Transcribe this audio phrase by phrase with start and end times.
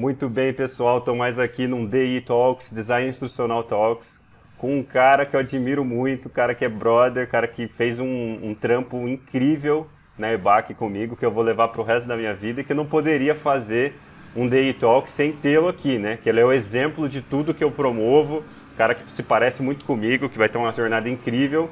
[0.00, 0.96] Muito bem, pessoal.
[0.96, 4.18] Estou mais aqui num DI Talks, Design Instrucional Talks,
[4.56, 8.38] com um cara que eu admiro muito, cara que é brother, cara que fez um,
[8.42, 9.86] um trampo incrível
[10.16, 12.72] na EBAC comigo, que eu vou levar para o resto da minha vida e que
[12.72, 13.92] eu não poderia fazer
[14.34, 16.16] um DI Talk sem tê-lo aqui, né?
[16.22, 18.42] Que ele é o exemplo de tudo que eu promovo,
[18.78, 21.68] cara que se parece muito comigo, que vai ter uma jornada incrível,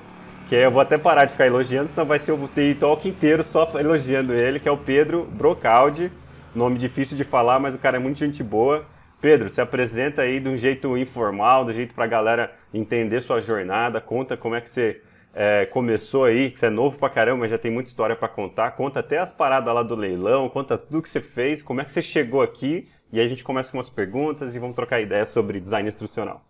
[0.50, 3.42] que eu vou até parar de ficar elogiando, senão vai ser o DI Talk inteiro
[3.42, 6.12] só elogiando ele, que é o Pedro Brocaldi,
[6.54, 8.86] nome difícil de falar, mas o cara é muito gente boa.
[9.20, 13.40] Pedro, se apresenta aí de um jeito informal, do jeito para a galera entender sua
[13.40, 15.02] jornada, conta como é que você
[15.34, 18.28] é, começou aí, que você é novo pra caramba, mas já tem muita história para
[18.28, 18.72] contar.
[18.72, 21.92] Conta até as paradas lá do leilão, conta tudo que você fez, como é que
[21.92, 25.30] você chegou aqui, e aí a gente começa com umas perguntas e vamos trocar ideias
[25.30, 26.47] sobre design instrucional.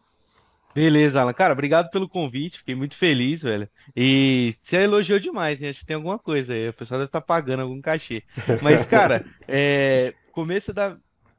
[0.75, 1.33] Beleza, Alan.
[1.33, 3.69] Cara, obrigado pelo convite, fiquei muito feliz, velho.
[3.97, 5.71] E você elogiou demais, hein?
[5.71, 8.23] Acho que tem alguma coisa aí, o pessoal deve estar tá pagando algum cachê.
[8.63, 10.97] Mas, cara, é, começo da,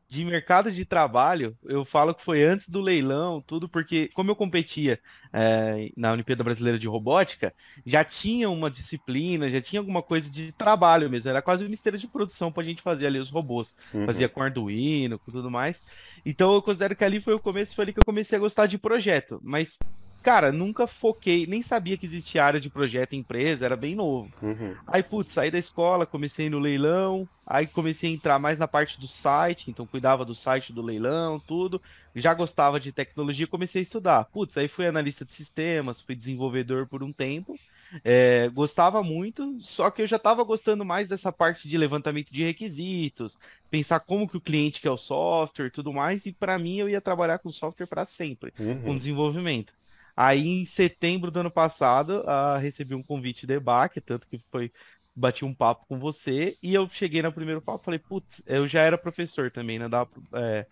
[0.10, 4.36] de mercado de trabalho, eu falo que foi antes do leilão, tudo, porque como eu
[4.36, 5.00] competia
[5.32, 7.54] é, na Olimpíada Brasileira de Robótica,
[7.86, 11.98] já tinha uma disciplina, já tinha alguma coisa de trabalho mesmo, era quase uma esteira
[11.98, 13.76] de produção pra gente fazer ali os robôs.
[13.94, 14.08] Uhum.
[14.08, 15.80] Fazia com Arduino, com tudo mais.
[16.26, 18.66] Então eu considero que ali foi o começo, foi ali que eu comecei a gostar
[18.66, 19.40] de projeto.
[19.44, 19.78] Mas
[20.22, 24.32] Cara, nunca foquei, nem sabia que existia área de projeto em empresa, era bem novo.
[24.42, 24.76] Uhum.
[24.86, 29.00] Aí, putz, saí da escola, comecei no leilão, aí comecei a entrar mais na parte
[29.00, 31.82] do site, então cuidava do site do leilão, tudo.
[32.14, 34.26] Já gostava de tecnologia, comecei a estudar.
[34.26, 37.58] Putz, aí fui analista de sistemas, fui desenvolvedor por um tempo.
[38.04, 42.44] É, gostava muito, só que eu já estava gostando mais dessa parte de levantamento de
[42.44, 43.38] requisitos,
[43.70, 47.02] pensar como que o cliente quer o software, tudo mais, e para mim eu ia
[47.02, 48.82] trabalhar com software para sempre, uhum.
[48.82, 49.74] com desenvolvimento.
[50.16, 54.72] Aí em setembro do ano passado, uh, recebi um convite de EBAC, tanto que foi
[55.16, 58.82] bati um papo com você e eu cheguei no primeiro papo falei, putz, eu já
[58.82, 59.90] era professor também, né?
[59.90, 60.66] Dava, é,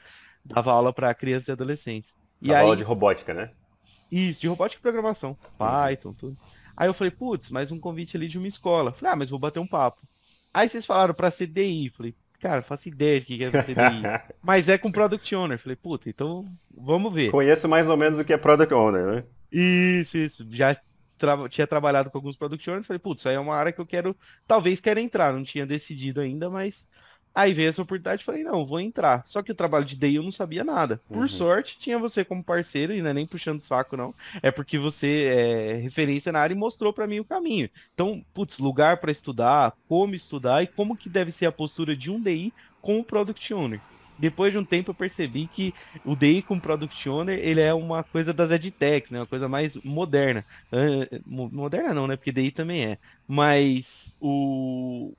[0.43, 2.13] dava aula para crianças e adolescentes.
[2.41, 2.63] E dava aí...
[2.63, 3.51] aula de robótica, né?
[4.11, 6.37] Isso, de robótica e programação, Python, tudo.
[6.77, 8.93] Aí eu falei, putz, mais um convite ali de uma escola.
[8.93, 9.99] Falei, ah, mas vou bater um papo.
[10.53, 14.03] Aí vocês falaram para CDI, falei, cara, faço ideia de que é CDI.
[14.43, 15.57] mas é com Product Owner.
[15.57, 17.31] Falei, puta, então vamos ver.
[17.31, 19.23] Conheço mais ou menos o que é Product Owner, né?
[19.51, 20.45] Isso, isso.
[20.51, 20.77] Já
[21.17, 23.81] tra tinha trabalhado com alguns product owners, falei, putz, isso aí é uma área que
[23.81, 26.87] eu quero, talvez quero entrar, não tinha decidido ainda, mas
[27.37, 29.21] aí veio essa oportunidade, falei, não, vou entrar.
[29.27, 30.99] Só que o trabalho de DI eu não sabia nada.
[31.07, 31.29] Por uhum.
[31.29, 34.11] sorte, tinha você como parceiro, e não é nem puxando saco, não,
[34.41, 37.69] é porque você é referência na área e mostrou para mim o caminho.
[37.93, 42.09] Então, putz, lugar para estudar, como estudar e como que deve ser a postura de
[42.09, 43.79] um DI com o Product Owner
[44.17, 45.73] depois de um tempo eu percebi que
[46.03, 49.19] o DI com Product Owner, ele é uma coisa das edtechs, né?
[49.19, 50.43] Uma coisa mais moderna.
[50.71, 52.15] Uh, moderna não, né?
[52.15, 52.97] Porque DI também é.
[53.27, 55.13] Mas o,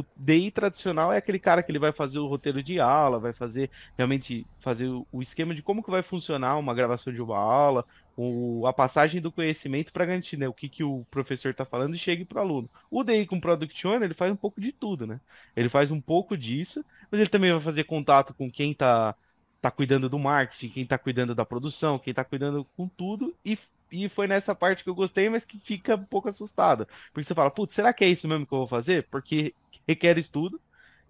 [0.00, 3.32] o DI tradicional é aquele cara que ele vai fazer o roteiro de aula, vai
[3.32, 7.84] fazer realmente fazer o esquema de como que vai funcionar uma gravação de uma aula,
[8.16, 11.94] o, a passagem do conhecimento para garantir né, o que, que o professor está falando
[11.94, 12.70] e chegue para o aluno.
[12.90, 15.20] O DI com Product Owner, ele faz um pouco de tudo, né?
[15.56, 19.14] Ele faz um pouco disso, mas ele também vai fazer contato com quem está
[19.60, 23.58] tá cuidando do marketing, quem está cuidando da produção, quem está cuidando com tudo e
[23.90, 26.86] e foi nessa parte que eu gostei, mas que fica um pouco assustado.
[27.12, 29.06] Porque você fala, putz, será que é isso mesmo que eu vou fazer?
[29.10, 29.54] Porque
[29.86, 30.60] requer estudo,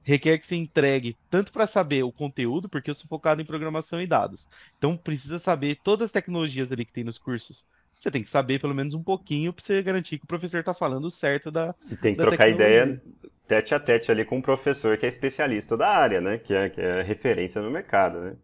[0.02, 4.00] requer que você entregue tanto para saber o conteúdo, porque eu sou focado em programação
[4.00, 4.46] e dados.
[4.78, 7.64] Então precisa saber todas as tecnologias ali que tem nos cursos.
[7.94, 10.72] Você tem que saber pelo menos um pouquinho para você garantir que o professor está
[10.72, 11.74] falando certo da.
[11.90, 12.84] E tem que trocar tecnologia.
[12.84, 13.02] ideia
[13.50, 16.38] tete a tete ali com um professor que é especialista da área, né?
[16.38, 18.36] Que é, que é referência no mercado, né?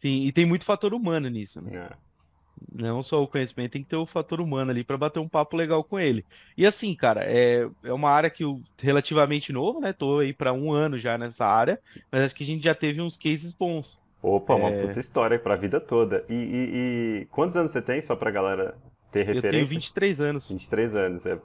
[0.00, 1.88] Sim, e tem muito fator humano nisso, né?
[1.90, 1.96] É.
[2.72, 5.56] Não só o conhecimento, tem que ter o fator humano ali para bater um papo
[5.56, 6.24] legal com ele.
[6.56, 9.92] E assim, cara, é, é uma área que eu relativamente novo, né?
[9.92, 11.78] Tô aí para um ano já nessa área,
[12.10, 13.98] mas acho que a gente já teve uns cases bons.
[14.22, 14.86] Opa, uma é...
[14.86, 16.24] puta história para a vida toda.
[16.28, 18.74] E, e, e, quantos anos você tem, só pra galera
[19.12, 19.48] ter referência?
[19.48, 20.48] Eu tenho 23 anos.
[20.48, 21.26] 23 anos.
[21.26, 21.38] É,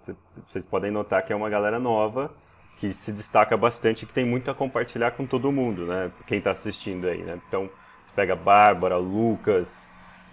[0.48, 2.34] vocês podem notar que é uma galera nova
[2.80, 6.10] que se destaca bastante, que tem muito a compartilhar com todo mundo, né?
[6.26, 7.38] Quem tá assistindo aí, né?
[7.48, 7.70] Então,
[8.06, 9.70] você pega Bárbara, Lucas,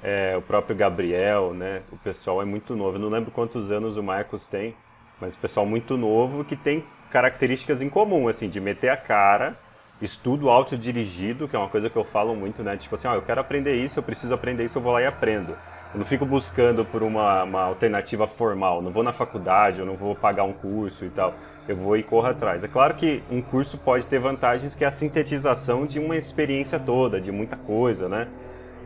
[0.03, 1.83] é, o próprio Gabriel, né?
[1.91, 2.97] O pessoal é muito novo.
[2.97, 4.75] Eu não lembro quantos anos o Marcos tem,
[5.21, 9.57] mas o pessoal muito novo que tem características em comum, assim, de meter a cara,
[10.01, 12.77] estudo autodirigido, que é uma coisa que eu falo muito, né?
[12.77, 15.07] Tipo assim, ó, eu quero aprender isso, eu preciso aprender isso, eu vou lá e
[15.07, 15.57] aprendo.
[15.95, 19.97] Eu não fico buscando por uma, uma alternativa formal, não vou na faculdade, eu não
[19.97, 21.35] vou pagar um curso e tal.
[21.67, 22.63] Eu vou e corro atrás.
[22.63, 26.79] É claro que um curso pode ter vantagens que é a sintetização de uma experiência
[26.79, 28.29] toda, de muita coisa, né?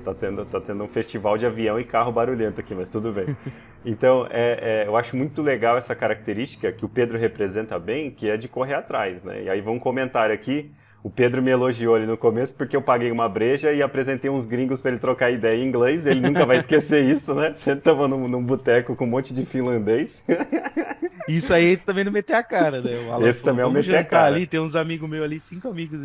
[0.04, 3.36] Tá tendo, tá tendo um festival de avião e carro barulhento aqui, mas tudo bem.
[3.82, 8.28] Então, é, é, eu acho muito legal essa característica que o Pedro representa bem, que
[8.28, 9.44] é de correr atrás, né?
[9.44, 10.70] E aí vão comentar aqui,
[11.02, 14.44] O Pedro me elogiou ali no começo porque eu paguei uma breja e apresentei uns
[14.44, 16.04] gringos para ele trocar ideia em inglês.
[16.04, 17.54] Ele nunca vai esquecer isso, né?
[17.54, 20.22] Você tava num, num boteco com um monte de finlandês.
[21.26, 22.90] Isso aí também não meter a cara, né?
[23.26, 24.26] Esse também é o meter a cara.
[24.26, 25.98] ali, tem uns amigos meus ali, cinco amigos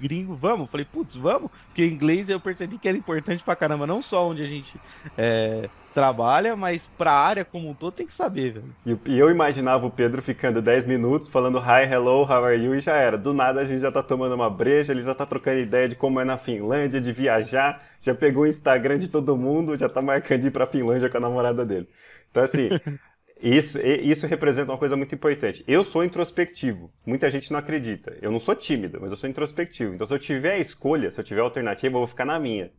[0.00, 0.70] gringos, vamos?
[0.70, 1.50] Falei, putz, vamos?
[1.66, 4.74] Porque inglês eu percebi que era importante pra caramba, não só onde a gente
[5.16, 9.00] é, trabalha, mas pra área como um todo tem que saber, velho.
[9.06, 12.80] E, eu imaginava o Pedro ficando 10 minutos falando hi, hello, how are you e
[12.80, 13.18] já era.
[13.18, 15.94] Do nada a gente já tá tomando uma breja, ele já tá trocando ideia de
[15.94, 20.00] como é na Finlândia, de viajar, já pegou o Instagram de todo mundo, já tá
[20.00, 21.88] marcando ir pra Finlândia com a namorada dele.
[22.30, 22.68] Então assim,
[23.42, 25.64] Isso, isso representa uma coisa muito importante.
[25.66, 26.92] Eu sou introspectivo.
[27.06, 28.16] Muita gente não acredita.
[28.20, 29.94] Eu não sou tímido, mas eu sou introspectivo.
[29.94, 32.38] Então, se eu tiver a escolha, se eu tiver a alternativa, eu vou ficar na
[32.38, 32.70] minha.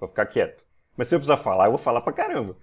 [0.00, 0.64] Vou ficar quieto.
[0.96, 2.56] Mas se eu precisar falar, eu vou falar pra caramba.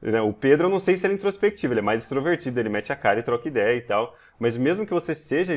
[0.00, 2.70] Né, o Pedro, eu não sei se ele é introspectivo, ele é mais extrovertido, ele
[2.70, 4.16] mete a cara e troca ideia e tal.
[4.38, 5.54] Mas mesmo que você seja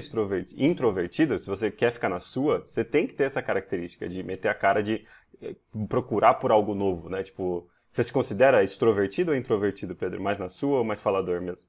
[0.58, 4.50] introvertido, se você quer ficar na sua, você tem que ter essa característica de meter
[4.50, 5.06] a cara, de
[5.42, 5.56] eh,
[5.88, 7.24] procurar por algo novo, né?
[7.24, 10.20] Tipo, você se considera extrovertido ou introvertido, Pedro?
[10.20, 11.68] Mais na sua ou mais falador mesmo?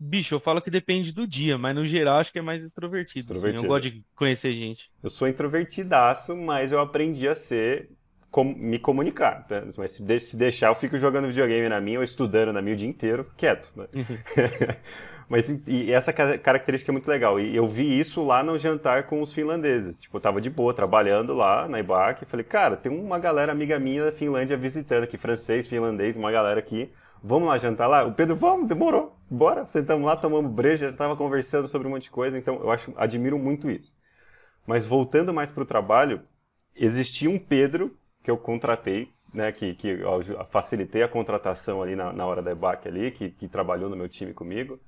[0.00, 3.34] Bicho, eu falo que depende do dia, mas no geral acho que é mais extrovertido.
[3.34, 3.58] extrovertido.
[3.58, 3.66] Assim.
[3.66, 4.90] Eu gosto de conhecer gente.
[5.02, 7.90] Eu sou introvertidaço, mas eu aprendi a ser
[8.56, 9.46] me comunicar.
[9.46, 9.64] Tá?
[9.76, 9.92] Mas
[10.22, 13.30] se, deixar, eu fico jogando videogame na minha ou estudando na minha o dia inteiro,
[13.36, 13.70] quieto.
[13.76, 13.86] Né?
[15.28, 17.40] Mas e essa característica é muito legal.
[17.40, 19.98] E eu vi isso lá no jantar com os finlandeses.
[19.98, 22.22] Tipo, eu tava de boa, trabalhando lá na IBAC.
[22.22, 26.30] E falei, cara, tem uma galera amiga minha da Finlândia visitando aqui, francês, finlandês, uma
[26.30, 26.92] galera aqui.
[27.22, 28.04] Vamos lá jantar lá?
[28.04, 29.16] O Pedro, vamos, demorou.
[29.28, 29.66] Bora.
[29.66, 32.38] Sentamos lá, tomamos breja, já tava conversando sobre um monte de coisa.
[32.38, 33.92] Então, eu acho, admiro muito isso.
[34.64, 36.20] Mas voltando mais pro trabalho,
[36.74, 39.98] existia um Pedro que eu contratei, né, que, que
[40.50, 44.08] facilitei a contratação ali na, na hora da EBAC ali, que, que trabalhou no meu
[44.08, 44.78] time comigo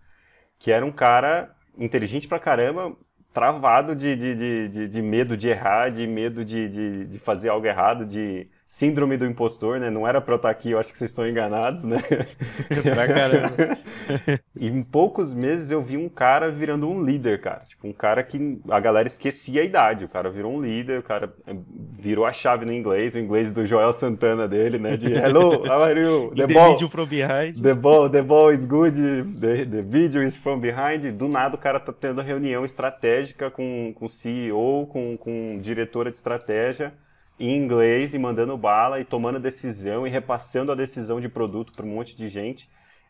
[0.59, 2.97] que era um cara inteligente pra caramba,
[3.33, 7.67] travado de, de, de, de medo de errar, de medo de, de, de fazer algo
[7.67, 9.89] errado, de síndrome do impostor, né?
[9.89, 11.97] Não era pra eu estar aqui, eu acho que vocês estão enganados, né?
[12.85, 13.79] pra caramba.
[14.61, 17.63] em poucos meses eu vi um cara virando um líder, cara.
[17.67, 20.05] Tipo, um cara que a galera esquecia a idade.
[20.05, 21.57] O cara virou um líder, o cara eh,
[21.99, 24.99] virou a chave no inglês, o inglês do Joel Santana dele, né?
[24.99, 26.31] De hello, how are you?
[26.37, 27.63] The, the ball, video from behind.
[27.63, 31.11] The ball, the ball is good, the, the video is from behind.
[31.13, 36.19] Do nada o cara tá tendo reunião estratégica com, com CEO, com, com diretora de
[36.19, 36.93] estratégia
[37.39, 41.87] em inglês e mandando bala e tomando decisão e repassando a decisão de produto para
[41.87, 42.69] um monte de gente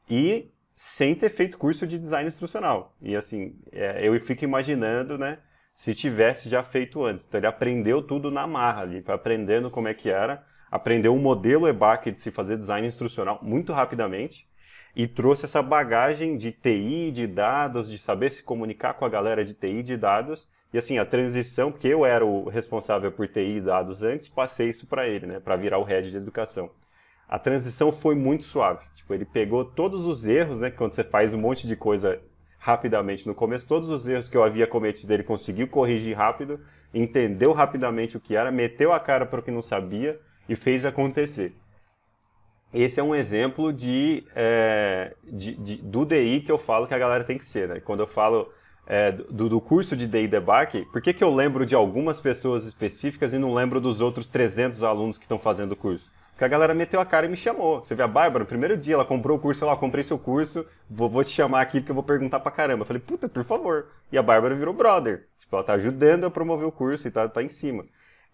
[0.08, 2.94] e sem ter feito curso de design instrucional.
[3.00, 5.38] E assim, é, eu fico imaginando, né,
[5.74, 7.24] se tivesse já feito antes.
[7.24, 11.66] Então ele aprendeu tudo na marra ali, aprendendo como é que era, aprendeu o modelo
[11.66, 14.46] EBAC de se fazer design instrucional muito rapidamente
[14.94, 19.44] e trouxe essa bagagem de TI, de dados, de saber se comunicar com a galera
[19.44, 23.60] de TI, de dados e assim, a transição, porque eu era o responsável por TI
[23.60, 26.70] dados antes, passei isso para ele, né, para virar o head de educação.
[27.26, 28.86] A transição foi muito suave.
[28.94, 32.20] Tipo, ele pegou todos os erros, né, quando você faz um monte de coisa
[32.58, 36.60] rapidamente no começo, todos os erros que eu havia cometido, ele conseguiu corrigir rápido,
[36.92, 40.84] entendeu rapidamente o que era, meteu a cara para o que não sabia e fez
[40.84, 41.54] acontecer.
[42.72, 46.98] Esse é um exemplo de, é, de, de, do DI que eu falo que a
[46.98, 47.68] galera tem que ser.
[47.68, 47.80] Né?
[47.80, 48.52] Quando eu falo
[48.90, 52.64] é, do, do, curso de DI Debug, por que, que eu lembro de algumas pessoas
[52.64, 56.10] específicas e não lembro dos outros 300 alunos que estão fazendo o curso?
[56.30, 57.80] Porque a galera meteu a cara e me chamou.
[57.80, 60.64] Você vê a Bárbara, no primeiro dia, ela comprou o curso, ela comprei seu curso,
[60.88, 62.82] vou, vou, te chamar aqui porque eu vou perguntar pra caramba.
[62.82, 63.88] Eu falei, puta, por favor.
[64.10, 65.26] E a Bárbara virou brother.
[65.38, 67.84] Tipo, ela tá ajudando a promover o curso e tá, tá em cima.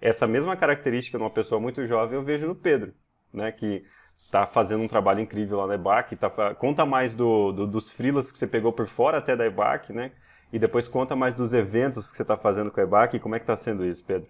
[0.01, 2.93] Essa mesma característica de uma pessoa muito jovem eu vejo no Pedro,
[3.33, 3.51] né?
[3.51, 3.85] Que
[4.31, 6.15] tá fazendo um trabalho incrível lá na EBAC.
[6.15, 9.93] Tá, conta mais do, do, dos frilas que você pegou por fora até da EBAC,
[9.93, 10.13] né?
[10.55, 13.35] E depois conta mais dos eventos que você está fazendo com a EBAC e como
[13.35, 14.29] é que está sendo isso, Pedro.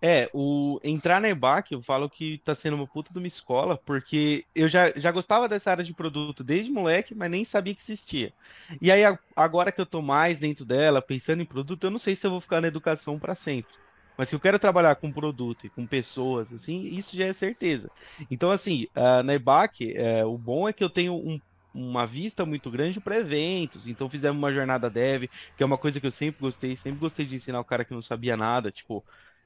[0.00, 3.76] É, o entrar na EBAC, eu falo que está sendo uma puta de uma escola,
[3.76, 7.82] porque eu já, já gostava dessa área de produto desde moleque, mas nem sabia que
[7.82, 8.32] existia.
[8.80, 9.02] E aí,
[9.36, 12.30] agora que eu tô mais dentro dela, pensando em produto, eu não sei se eu
[12.30, 13.74] vou ficar na educação para sempre.
[14.16, 17.90] Mas se eu quero trabalhar com produto e com pessoas, assim, isso já é certeza.
[18.30, 21.38] Então, assim, uh, na EBAC, uh, o bom é que eu tenho um
[21.76, 23.86] uma vista muito grande para eventos.
[23.86, 25.24] Então fizemos uma jornada dev,
[25.56, 27.92] que é uma coisa que eu sempre gostei, sempre gostei de ensinar o cara que
[27.92, 29.04] não sabia nada, tipo,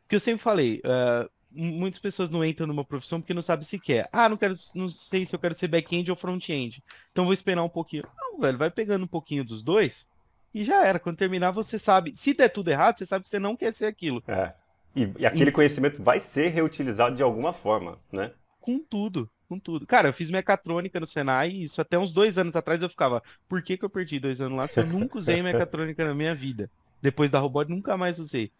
[0.09, 3.79] que eu sempre falei, uh, muitas pessoas não entram numa profissão porque não sabem se
[3.79, 4.09] quer.
[4.13, 6.83] Ah, não quero, não sei se eu quero ser back-end ou front-end.
[7.11, 8.05] Então vou esperar um pouquinho.
[8.17, 10.09] Não, velho, vai pegando um pouquinho dos dois
[10.55, 10.99] e já era.
[10.99, 12.15] Quando terminar, você sabe.
[12.17, 14.23] Se der tudo errado, você sabe que você não quer ser aquilo.
[14.27, 14.53] É.
[14.95, 15.53] E, e aquele e...
[15.53, 18.33] conhecimento vai ser reutilizado de alguma forma, né?
[18.61, 19.85] Com tudo com tudo.
[19.85, 23.21] Cara, eu fiz mecatrônica no Senai e isso até uns dois anos atrás eu ficava,
[23.49, 26.35] por que, que eu perdi dois anos lá se eu nunca usei mecatrônica na minha
[26.37, 26.71] vida?
[27.03, 28.53] Depois da robótica, nunca mais usei.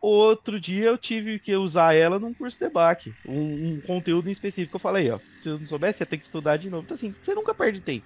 [0.00, 4.32] Outro dia eu tive que usar ela num curso de back, um, um, conteúdo em
[4.32, 4.76] específico.
[4.76, 6.82] Eu falei, ó, se eu não soubesse, ia ter que estudar de novo.
[6.84, 8.04] Então assim, você nunca perde tempo.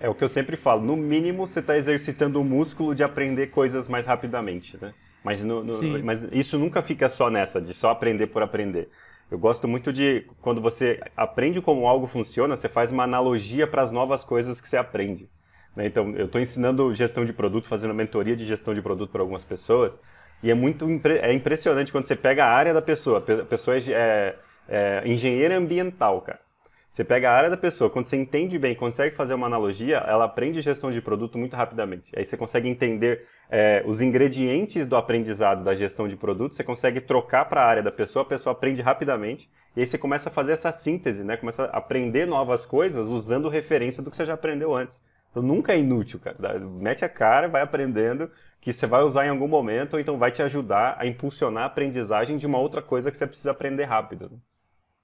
[0.00, 3.50] É o que eu sempre falo, no mínimo você está exercitando o músculo de aprender
[3.50, 4.92] coisas mais rapidamente, né?
[5.22, 8.88] Mas, no, no, mas isso nunca fica só nessa, de só aprender por aprender.
[9.30, 13.82] Eu gosto muito de quando você aprende como algo funciona, você faz uma analogia para
[13.82, 15.28] as novas coisas que você aprende.
[15.74, 15.86] Né?
[15.86, 19.44] Então, eu estou ensinando gestão de produto, fazendo mentoria de gestão de produto para algumas
[19.44, 19.98] pessoas,
[20.42, 23.18] e é muito é impressionante quando você pega a área da pessoa.
[23.18, 24.36] A pessoa é, é,
[24.68, 26.40] é engenheira ambiental, cara.
[26.92, 30.26] Você pega a área da pessoa, quando você entende bem, consegue fazer uma analogia, ela
[30.26, 32.12] aprende gestão de produto muito rapidamente.
[32.14, 37.00] Aí você consegue entender é, os ingredientes do aprendizado da gestão de produto, você consegue
[37.00, 40.32] trocar para a área da pessoa, a pessoa aprende rapidamente, e aí você começa a
[40.32, 41.38] fazer essa síntese, né?
[41.38, 45.00] Começa a aprender novas coisas usando referência do que você já aprendeu antes.
[45.30, 46.58] Então nunca é inútil, cara.
[46.60, 48.30] Mete a cara, vai aprendendo,
[48.60, 51.66] que você vai usar em algum momento, ou então vai te ajudar a impulsionar a
[51.68, 54.38] aprendizagem de uma outra coisa que você precisa aprender rápido.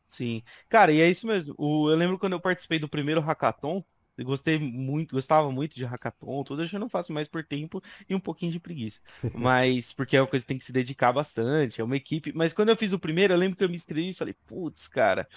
[0.08, 0.42] Sim.
[0.68, 1.54] Cara, e é isso mesmo.
[1.58, 3.84] O, eu lembro quando eu participei do primeiro hackathon,
[4.16, 7.80] eu gostei muito, gostava muito de hackathon, tudo, eu já não faço mais por tempo
[8.08, 9.00] e um pouquinho de preguiça.
[9.32, 12.32] Mas, porque é uma coisa que tem que se dedicar bastante, é uma equipe.
[12.34, 14.88] Mas quando eu fiz o primeiro, eu lembro que eu me inscrevi e falei, putz,
[14.88, 15.28] cara,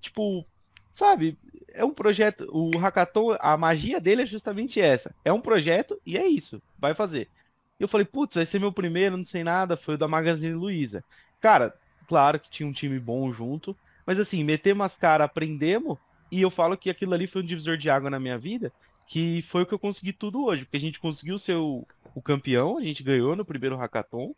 [0.00, 0.46] tipo,
[0.94, 5.14] sabe, é um projeto, o hackathon, a magia dele é justamente essa.
[5.24, 7.28] É um projeto e é isso, vai fazer.
[7.78, 10.54] E eu falei, putz, vai ser meu primeiro, não sei nada, foi o da Magazine
[10.54, 11.04] Luiza.
[11.40, 11.74] Cara,
[12.06, 13.76] claro que tinha um time bom junto,
[14.10, 15.96] mas assim, meter umas caras, aprendemos,
[16.32, 18.72] e eu falo que aquilo ali foi um divisor de água na minha vida,
[19.06, 22.20] que foi o que eu consegui tudo hoje, porque a gente conseguiu ser o, o
[22.20, 24.34] campeão, a gente ganhou no primeiro hackathon,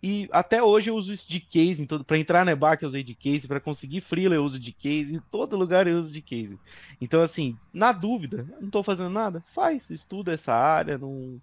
[0.00, 3.02] e até hoje eu uso isso de case, todo para entrar na EBAC eu usei
[3.02, 6.22] de case, para conseguir freela eu uso de case, em todo lugar eu uso de
[6.22, 6.56] case.
[7.00, 11.42] Então assim, na dúvida, não estou fazendo nada, faz, estuda essa área, não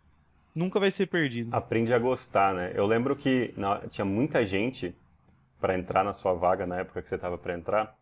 [0.55, 1.53] nunca vai ser perdido.
[1.53, 2.71] Aprende a gostar, né?
[2.73, 4.95] Eu lembro que na, tinha muita gente
[5.59, 7.95] para entrar na sua vaga na época que você estava para entrar.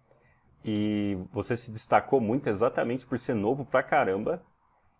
[0.65, 4.41] E você se destacou muito exatamente por ser novo pra caramba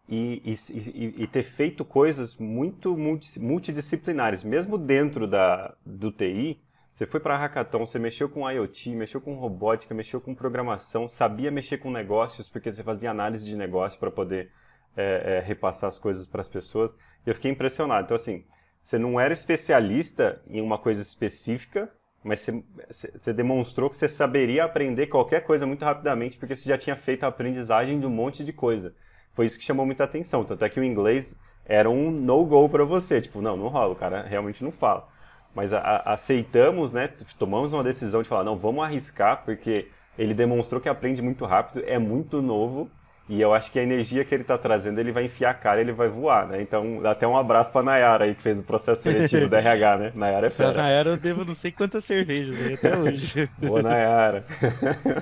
[0.08, 2.98] e, e, e, ter feito coisas muito
[3.40, 4.44] multidisciplinares.
[4.44, 9.36] Mesmo dentro da, do TI, você foi para Hackathon, você mexeu com IoT, mexeu com
[9.36, 14.12] robótica, mexeu com programação, sabia mexer com negócios, porque você fazia análise de negócio para
[14.12, 14.52] poder
[14.96, 16.92] é, é, repassar as coisas para as pessoas.
[17.26, 18.06] E eu fiquei impressionado.
[18.06, 18.44] Então, assim,
[18.84, 21.90] você não era especialista em uma coisa específica,
[22.24, 22.48] mas
[22.90, 27.24] você, demonstrou que você saberia aprender qualquer coisa muito rapidamente, porque você já tinha feito
[27.24, 28.96] a aprendizagem de um monte de coisa.
[29.34, 30.46] Foi isso que chamou muita atenção.
[30.46, 33.20] Tanto é que o inglês era um no-go para você.
[33.20, 35.08] Tipo, não, não rola, o cara realmente não fala.
[35.54, 37.10] Mas a, a, aceitamos, né?
[37.38, 39.88] Tomamos uma decisão de falar, não, vamos arriscar, porque
[40.18, 42.90] ele demonstrou que aprende muito rápido, é muito novo
[43.28, 45.80] e eu acho que a energia que ele está trazendo, ele vai enfiar a cara
[45.80, 46.62] ele vai voar, né?
[46.62, 49.98] Então, dá até um abraço para Nayara aí, que fez o processo seletivo da RH,
[49.98, 50.12] né?
[50.14, 50.74] Nayara é fera.
[50.74, 53.50] Pra Nayara eu devo não sei quantas cervejas aí até hoje.
[53.58, 54.46] Boa, Nayara.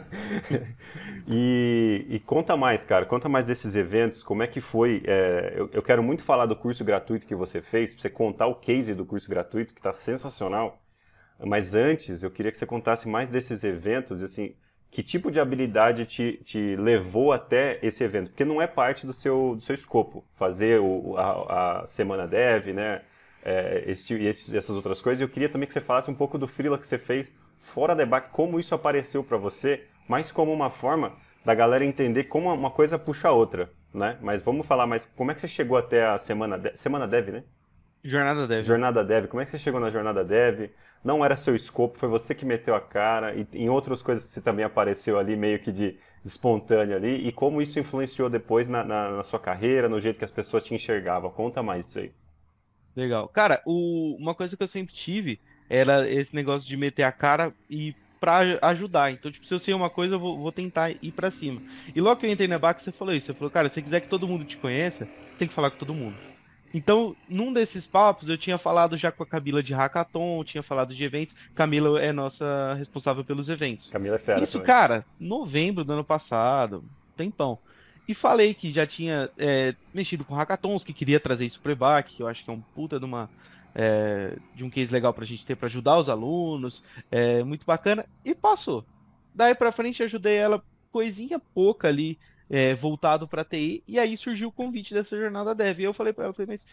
[1.27, 5.03] e, e, conta mais, cara, conta mais desses eventos, como é que foi.
[5.05, 8.47] É, eu, eu, quero muito falar do curso gratuito que você fez, pra você contar
[8.47, 10.81] o case do curso gratuito, que está sensacional.
[11.39, 14.55] Mas antes, eu queria que você contasse mais desses eventos, assim,
[14.91, 18.29] que tipo de habilidade te, te levou até esse evento?
[18.29, 22.73] Porque não é parte do seu, do seu escopo fazer o, a, a semana dev,
[22.73, 23.01] né?
[23.43, 25.21] É, esse, esse, essas outras coisas.
[25.21, 28.03] Eu queria também que você falasse um pouco do freela que você fez fora da
[28.03, 32.69] EBAC, como isso apareceu para você, mais como uma forma da galera entender como uma
[32.69, 34.17] coisa puxa a outra, né?
[34.21, 37.29] Mas vamos falar mais, como é que você chegou até a semana, de, semana dev,
[37.29, 37.43] né?
[38.03, 38.65] Jornada Dev.
[38.65, 39.27] Jornada Dev.
[39.27, 40.69] Como é que você chegou na Jornada Dev?
[41.03, 43.35] Não era seu escopo, foi você que meteu a cara.
[43.35, 47.27] E em outras coisas você também apareceu ali, meio que de, espontâneo ali.
[47.27, 50.63] E como isso influenciou depois na, na, na, sua carreira, no jeito que as pessoas
[50.63, 51.31] te enxergavam?
[51.31, 52.11] Conta mais disso aí.
[52.95, 53.27] Legal.
[53.29, 55.39] Cara, o, uma coisa que eu sempre tive
[55.69, 59.11] era esse negócio de meter a cara e para ajudar.
[59.11, 61.61] Então, tipo, se eu sei uma coisa, eu vou, vou tentar ir para cima.
[61.95, 63.27] E logo que eu entrei na BAC, você falou isso.
[63.27, 65.07] Você falou, cara, se você quiser que todo mundo te conheça,
[65.39, 66.15] tem que falar com todo mundo.
[66.73, 70.95] Então, num desses papos, eu tinha falado já com a Camila de Hackathon, tinha falado
[70.95, 71.35] de eventos.
[71.53, 73.89] Camila é nossa responsável pelos eventos.
[73.89, 74.41] Camila é fera.
[74.41, 74.67] Isso, também.
[74.67, 76.83] cara, novembro do ano passado,
[77.15, 77.59] tempão.
[78.07, 82.15] E falei que já tinha é, mexido com hackathons, que queria trazer isso pro EBAC,
[82.15, 83.29] que eu acho que é um puta de uma.
[83.73, 86.83] É, de um case legal pra gente ter para ajudar os alunos.
[87.09, 88.05] É muito bacana.
[88.23, 88.85] E passou.
[89.33, 90.61] Daí pra frente ajudei ela
[90.91, 92.19] coisinha pouca ali
[92.51, 95.79] é, voltado para TI, e aí surgiu o convite dessa jornada dev.
[95.79, 96.67] E eu falei para ela, falei, mas,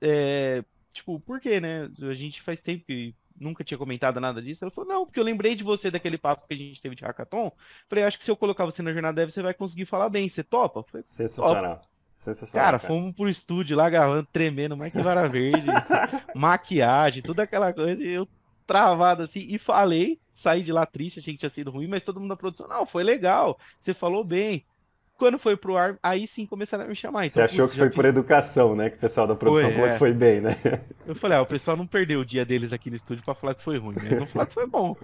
[0.00, 1.90] é, tipo, por quê, né?
[2.02, 4.62] A gente faz tempo que nunca tinha comentado nada disso.
[4.62, 7.04] Ela falou, não, porque eu lembrei de você daquele papo que a gente teve de
[7.04, 7.50] hackathon.
[7.88, 10.28] Falei, acho que se eu colocar você na jornada dev, você vai conseguir falar bem.
[10.28, 10.84] Você topa?
[10.84, 11.82] Falei, Sensacional.
[12.20, 12.52] Sensacional.
[12.52, 15.66] Cara, cara, fomos pro estúdio lá gravando, tremendo, mais que vara verde,
[16.32, 18.00] maquiagem, toda aquela coisa.
[18.00, 18.28] E eu
[18.68, 22.20] travado assim e falei, saí de lá triste, achei que tinha sido ruim, mas todo
[22.20, 24.64] mundo da produção, não, foi legal, você falou bem.
[25.18, 27.26] Quando foi pro ar, aí sim começaram a me chamar.
[27.26, 28.88] Então, você achou que foi por educação, né?
[28.88, 29.92] Que o pessoal da produção foi, falou é.
[29.92, 30.56] que foi bem, né?
[31.04, 33.54] Eu falei, ah, o pessoal não perdeu o dia deles aqui no estúdio para falar
[33.54, 34.16] que foi ruim, né?
[34.20, 34.96] Não falar que foi bom.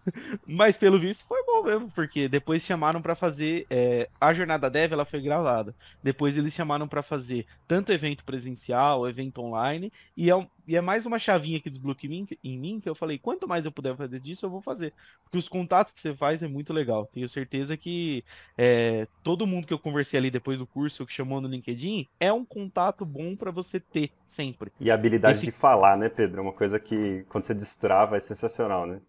[0.46, 4.92] Mas pelo visto foi bom mesmo, porque depois chamaram para fazer é, a jornada dev,
[4.92, 5.74] ela foi gravada.
[6.02, 11.06] Depois eles chamaram para fazer tanto evento presencial, evento online, e é, e é mais
[11.06, 13.96] uma chavinha que desbloqueia em mim, em mim que eu falei, quanto mais eu puder
[13.96, 17.06] fazer disso, eu vou fazer, porque os contatos que você faz é muito legal.
[17.06, 18.24] Tenho certeza que
[18.58, 22.32] é, todo mundo que eu conversei ali depois do curso que chamou no LinkedIn é
[22.32, 24.72] um contato bom para você ter sempre.
[24.80, 25.46] E a habilidade Esse...
[25.46, 26.40] de falar, né, Pedro?
[26.40, 29.00] É uma coisa que quando você destrava é sensacional, né?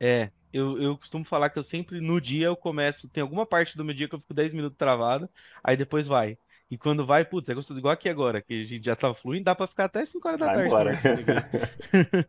[0.00, 3.76] É, eu, eu costumo falar que eu sempre, no dia, eu começo, tem alguma parte
[3.76, 5.28] do meu dia que eu fico 10 minutos travado,
[5.62, 6.38] aí depois vai.
[6.70, 9.44] E quando vai, putz, é gostoso igual aqui agora, que a gente já tá fluindo,
[9.44, 11.00] dá pra ficar até 5 horas da vai tarde.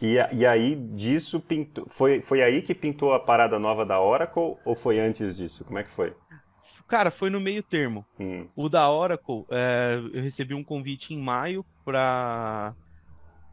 [0.00, 4.56] e, e aí, disso, pintou, foi, foi aí que pintou a parada nova da Oracle,
[4.64, 5.64] ou foi antes disso?
[5.64, 6.14] Como é que foi?
[6.86, 8.04] Cara, foi no meio termo.
[8.20, 8.46] Hum.
[8.54, 12.74] O da Oracle, é, eu recebi um convite em maio para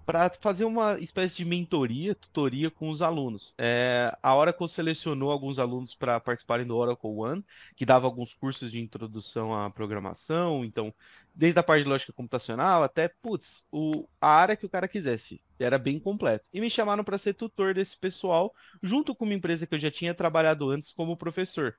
[0.09, 3.53] para fazer uma espécie de mentoria, tutoria com os alunos.
[3.59, 8.71] É, a Oracle selecionou alguns alunos para participarem do Oracle One, que dava alguns cursos
[8.71, 10.91] de introdução à programação, então,
[11.35, 15.39] desde a parte de lógica computacional até, putz, o, a área que o cara quisesse.
[15.59, 16.43] Era bem completo.
[16.51, 18.51] E me chamaram para ser tutor desse pessoal,
[18.81, 21.77] junto com uma empresa que eu já tinha trabalhado antes como professor,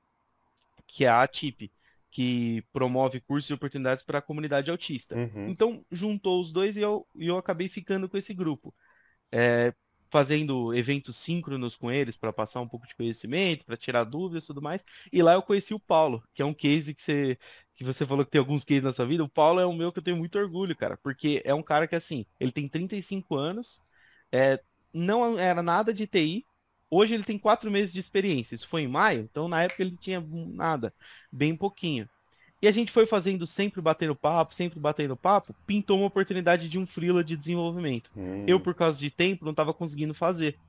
[0.87, 1.69] que é a ATIP
[2.11, 5.15] que promove cursos e oportunidades para a comunidade autista.
[5.15, 5.47] Uhum.
[5.47, 8.73] Então, juntou os dois e eu, eu acabei ficando com esse grupo.
[9.31, 9.73] É,
[10.11, 14.47] fazendo eventos síncronos com eles para passar um pouco de conhecimento, para tirar dúvidas e
[14.47, 14.81] tudo mais.
[15.11, 17.39] E lá eu conheci o Paulo, que é um case que você,
[17.73, 19.23] que você falou que tem alguns cases na sua vida.
[19.23, 21.87] O Paulo é o meu que eu tenho muito orgulho, cara, porque é um cara
[21.87, 23.79] que, assim, ele tem 35 anos,
[24.33, 24.61] é,
[24.93, 26.45] não era nada de TI,
[26.93, 28.53] Hoje ele tem quatro meses de experiência.
[28.53, 30.21] Isso foi em maio, então na época ele tinha
[30.53, 30.93] nada,
[31.31, 32.07] bem pouquinho.
[32.61, 36.77] E a gente foi fazendo sempre batendo papo, sempre batendo papo, pintou uma oportunidade de
[36.77, 38.11] um freela de desenvolvimento.
[38.15, 38.43] Hum.
[38.45, 40.59] Eu, por causa de tempo, não estava conseguindo fazer.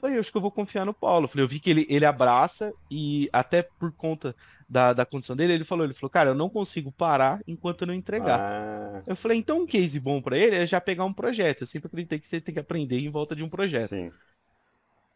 [0.00, 1.28] Falei, eu acho que eu vou confiar no Paulo.
[1.28, 4.34] Falei, eu vi que ele, ele abraça e até por conta
[4.68, 7.88] da, da condição dele, ele falou, ele falou, cara, eu não consigo parar enquanto eu
[7.88, 8.40] não entregar.
[8.40, 9.02] Ah.
[9.06, 11.60] Eu falei, então um case bom para ele é já pegar um projeto.
[11.60, 13.90] Eu sempre acreditei que você tem que aprender em volta de um projeto.
[13.90, 14.10] Sim.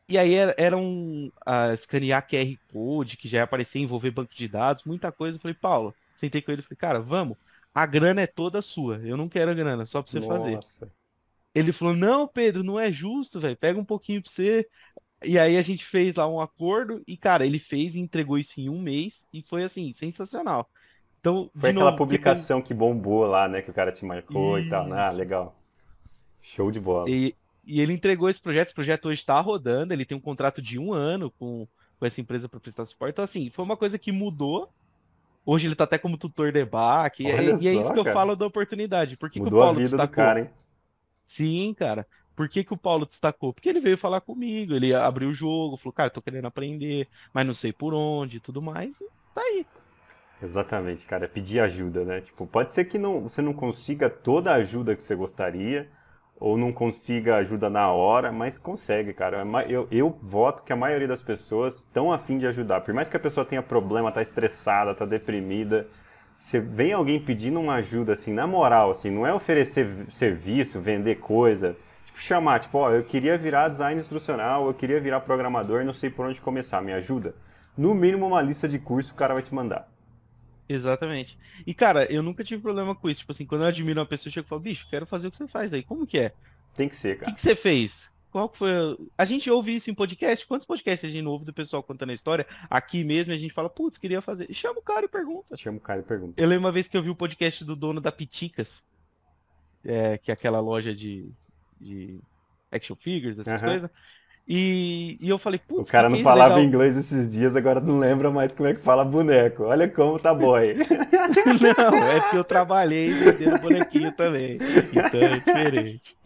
[0.09, 4.47] E aí era, um uh, escanear QR Code, que já ia aparecer, envolver banco de
[4.47, 5.37] dados, muita coisa.
[5.37, 7.37] Eu falei, Paulo, sentei com ele e falei, cara, vamos,
[7.75, 9.01] a grana é toda sua.
[9.05, 10.39] Eu não quero a grana, só pra você Nossa.
[10.39, 10.61] fazer.
[11.55, 13.57] Ele falou, não, Pedro, não é justo, velho.
[13.57, 14.69] Pega um pouquinho pra você.
[15.25, 18.61] E aí a gente fez lá um acordo e, cara, ele fez e entregou isso
[18.61, 20.71] em um mês e foi assim, sensacional.
[21.19, 23.61] Então, foi aquela novo, publicação que, que bombou lá, né?
[23.61, 24.69] Que o cara te marcou isso.
[24.69, 24.87] e tal.
[24.87, 24.97] Né?
[24.99, 25.57] Ah, legal.
[26.41, 27.11] Show de bola.
[27.11, 27.35] E,
[27.67, 30.79] e ele entregou esse projeto, esse projeto hoje está rodando, ele tem um contrato de
[30.79, 31.67] um ano com,
[31.99, 33.13] com essa empresa para prestar suporte.
[33.13, 34.71] Então, assim, foi uma coisa que mudou.
[35.45, 38.11] Hoje ele está até como tutor de BAC, e, é, e, é isso que cara.
[38.11, 39.17] eu falo da oportunidade.
[39.17, 40.07] Por que, mudou que o Paulo a vida destacou?
[40.07, 40.51] do cara, hein?
[41.27, 42.07] Sim, cara.
[42.37, 43.53] Por que, que o Paulo destacou?
[43.53, 47.47] Porque ele veio falar comigo, ele abriu o jogo, falou, cara, tô querendo aprender, mas
[47.47, 49.67] não sei por onde e tudo mais, e tá aí.
[50.43, 52.21] Exatamente, cara, é pedir ajuda, né?
[52.21, 55.89] Tipo, pode ser que não, você não consiga toda a ajuda que você gostaria,
[56.39, 59.45] ou não consiga ajuda na hora, mas consegue, cara.
[59.69, 62.83] Eu, eu voto que a maioria das pessoas estão afim de ajudar.
[62.83, 65.87] Por mais que a pessoa tenha problema, tá estressada, tá deprimida,
[66.39, 71.17] se vem alguém pedindo uma ajuda, assim, na moral, assim, não é oferecer serviço, vender
[71.17, 75.95] coisa, tipo, chamar, tipo, ó, eu queria virar design instrucional, eu queria virar programador, não
[75.95, 77.35] sei por onde começar, me ajuda.
[77.77, 79.89] No mínimo uma lista de curso o cara vai te mandar.
[80.69, 81.39] Exatamente.
[81.67, 83.21] E, cara, eu nunca tive problema com isso.
[83.21, 85.31] Tipo assim, quando eu admiro uma pessoa, eu chego e falo, bicho, quero fazer o
[85.31, 85.83] que você faz aí.
[85.83, 86.33] Como que é?
[86.75, 87.31] Tem que ser, cara.
[87.31, 88.13] O que, que, você fez?
[88.31, 88.69] Qual foi.
[89.17, 90.47] A gente ouve isso em podcast.
[90.47, 92.47] Quantos podcasts a gente ouve do pessoal contando a história?
[92.69, 94.53] Aqui mesmo a gente fala, putz, queria fazer.
[94.53, 95.57] Chama o cara e pergunta.
[95.57, 96.41] Chama o cara e pergunta.
[96.41, 98.85] Eu lembro uma vez que eu vi o podcast do dono da Piticas,
[99.85, 101.31] é, que é aquela loja de,
[101.81, 102.21] de
[102.71, 103.69] action figures, essas uhum.
[103.69, 103.91] coisas.
[104.49, 106.69] E, e eu falei, putz, O cara não falava legal.
[106.69, 109.65] inglês esses dias, agora não lembra mais como é que fala boneco.
[109.65, 110.77] Olha como tá boy.
[111.61, 114.59] não, é porque eu trabalhei vendendo bonequinho também.
[114.93, 116.17] Então é diferente.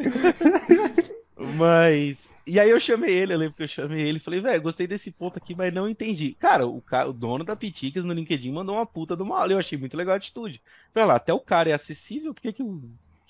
[1.56, 2.28] Mas.
[2.46, 4.86] E aí eu chamei ele, eu lembro que eu chamei ele e falei, velho, gostei
[4.86, 6.34] desse ponto aqui, mas não entendi.
[6.38, 9.52] Cara, o, cara, o dono da Piticas no LinkedIn mandou uma puta uma aula.
[9.52, 10.60] Eu achei muito legal a atitude.
[10.92, 12.62] Falei lá, até o cara é acessível, por que, que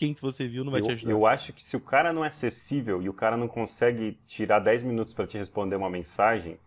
[0.01, 1.13] quem que você viu não vai eu, te ajudar.
[1.13, 4.59] Eu acho que se o cara não é acessível e o cara não consegue tirar
[4.59, 6.59] 10 minutos para te responder uma mensagem,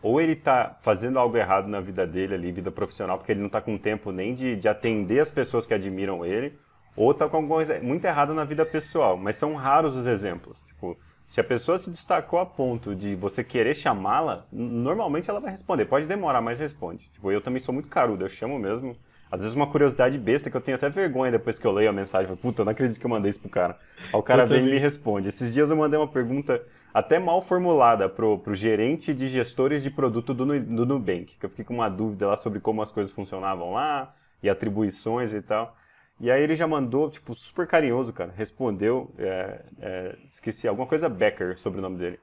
[0.00, 3.48] ou ele está fazendo algo errado na vida dele ali, vida profissional, porque ele não
[3.48, 6.56] está com tempo nem de, de atender as pessoas que admiram ele,
[6.94, 9.16] ou está com alguma coisa muito errada na vida pessoal.
[9.16, 10.62] Mas são raros os exemplos.
[10.68, 15.50] Tipo, se a pessoa se destacou a ponto de você querer chamá-la, normalmente ela vai
[15.50, 15.86] responder.
[15.86, 17.10] Pode demorar, mas responde.
[17.10, 18.96] Tipo, eu também sou muito carudo, eu chamo mesmo.
[19.30, 21.92] Às vezes uma curiosidade besta que eu tenho até vergonha depois que eu leio a
[21.92, 22.34] mensagem.
[22.36, 23.78] Puta, eu não acredito que eu mandei isso pro cara.
[23.98, 25.28] Aí o cara vem e me responde.
[25.28, 26.62] Esses dias eu mandei uma pergunta
[26.92, 31.36] até mal formulada pro, pro gerente de gestores de produto do, do Nubank.
[31.38, 35.32] Que eu fiquei com uma dúvida lá sobre como as coisas funcionavam lá e atribuições
[35.34, 35.76] e tal.
[36.20, 38.32] E aí ele já mandou, tipo, super carinhoso, cara.
[38.36, 42.18] Respondeu, é, é, esqueci, alguma coisa Becker sobre o nome dele.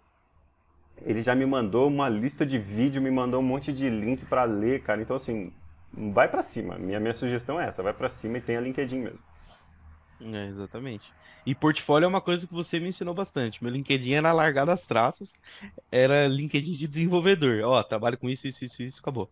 [1.01, 4.43] Ele já me mandou uma lista de vídeo, me mandou um monte de link para
[4.43, 5.01] ler, cara.
[5.01, 5.53] Então, assim,
[5.95, 6.77] vai para cima.
[6.77, 9.19] Minha, minha sugestão é essa, vai para cima e tenha LinkedIn mesmo.
[10.21, 11.11] É, exatamente.
[11.45, 13.63] E portfólio é uma coisa que você me ensinou bastante.
[13.63, 15.31] Meu LinkedIn era largar das traças,
[15.91, 17.61] era LinkedIn de desenvolvedor.
[17.63, 19.29] Ó, trabalho com isso, isso, isso, isso, acabou.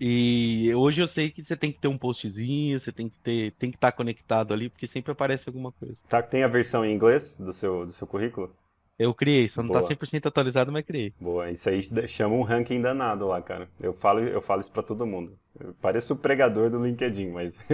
[0.00, 3.52] E hoje eu sei que você tem que ter um postzinho, você tem que ter,
[3.52, 5.96] tem que estar tá conectado ali, porque sempre aparece alguma coisa.
[6.08, 8.54] Tá, tem a versão em inglês do seu, do seu currículo?
[8.98, 9.88] Eu criei, só não tá Boa.
[9.88, 11.12] tá 100% atualizado, mas criei.
[11.20, 13.68] Boa, isso aí chama um ranking danado lá, cara.
[13.80, 15.36] Eu falo, eu falo isso pra todo mundo.
[15.58, 17.56] Eu pareço o pregador do LinkedIn, mas.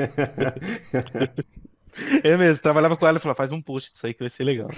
[2.23, 4.45] É mesmo, trabalhava com ela e falou, faz um post disso aí que vai ser
[4.45, 4.69] legal.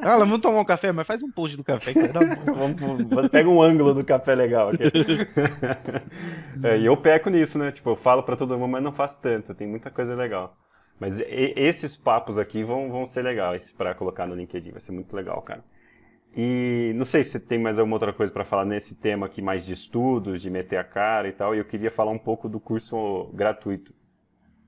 [0.00, 2.36] ah, ela vamos tomar um café, mas faz um post do café que vai dar
[2.36, 2.74] bom.
[2.78, 4.84] vamos, pega um ângulo do café legal aqui.
[6.62, 7.72] é, e eu peco nisso, né?
[7.72, 10.56] Tipo, eu falo pra todo mundo, mas não faço tanto, tem muita coisa legal.
[11.00, 15.16] Mas esses papos aqui vão, vão ser legais para colocar no LinkedIn, vai ser muito
[15.16, 15.64] legal, cara.
[16.36, 19.64] E não sei se tem mais alguma outra coisa para falar nesse tema aqui mais
[19.64, 21.54] de estudos, de meter a cara e tal.
[21.54, 23.92] E eu queria falar um pouco do curso gratuito.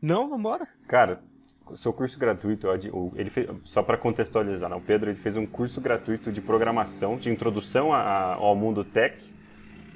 [0.00, 0.66] Não, vambora.
[0.88, 1.22] Cara,
[1.66, 2.66] o seu curso gratuito,
[3.14, 4.74] ele fez, só para contextualizar, né?
[4.74, 9.32] o Pedro ele fez um curso gratuito de programação, de introdução a, ao mundo tech,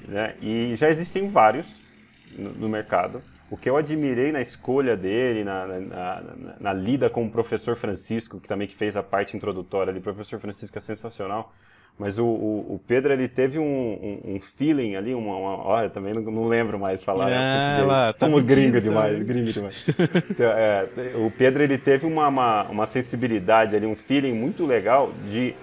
[0.06, 0.36] né?
[0.40, 1.66] e já existem vários
[2.38, 3.20] no, no, mercado.
[3.50, 6.22] O que eu admirei na escolha dele, na, na, na,
[6.58, 10.02] na, lida com o professor Francisco, que também que fez a parte introdutória ali, o
[10.02, 11.52] professor Francisco é sensacional,
[11.98, 15.90] mas o, o, o, Pedro, ele teve um, um, um feeling ali, uma, uma eu
[15.90, 17.30] também não, não lembro mais falar.
[17.30, 19.82] É, lá, tá como gringo demais, gringo demais.
[20.28, 25.10] Então, é, o Pedro, ele teve uma, uma, uma, sensibilidade ali, um feeling muito legal
[25.30, 25.54] de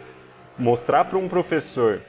[0.58, 2.02] mostrar para um professor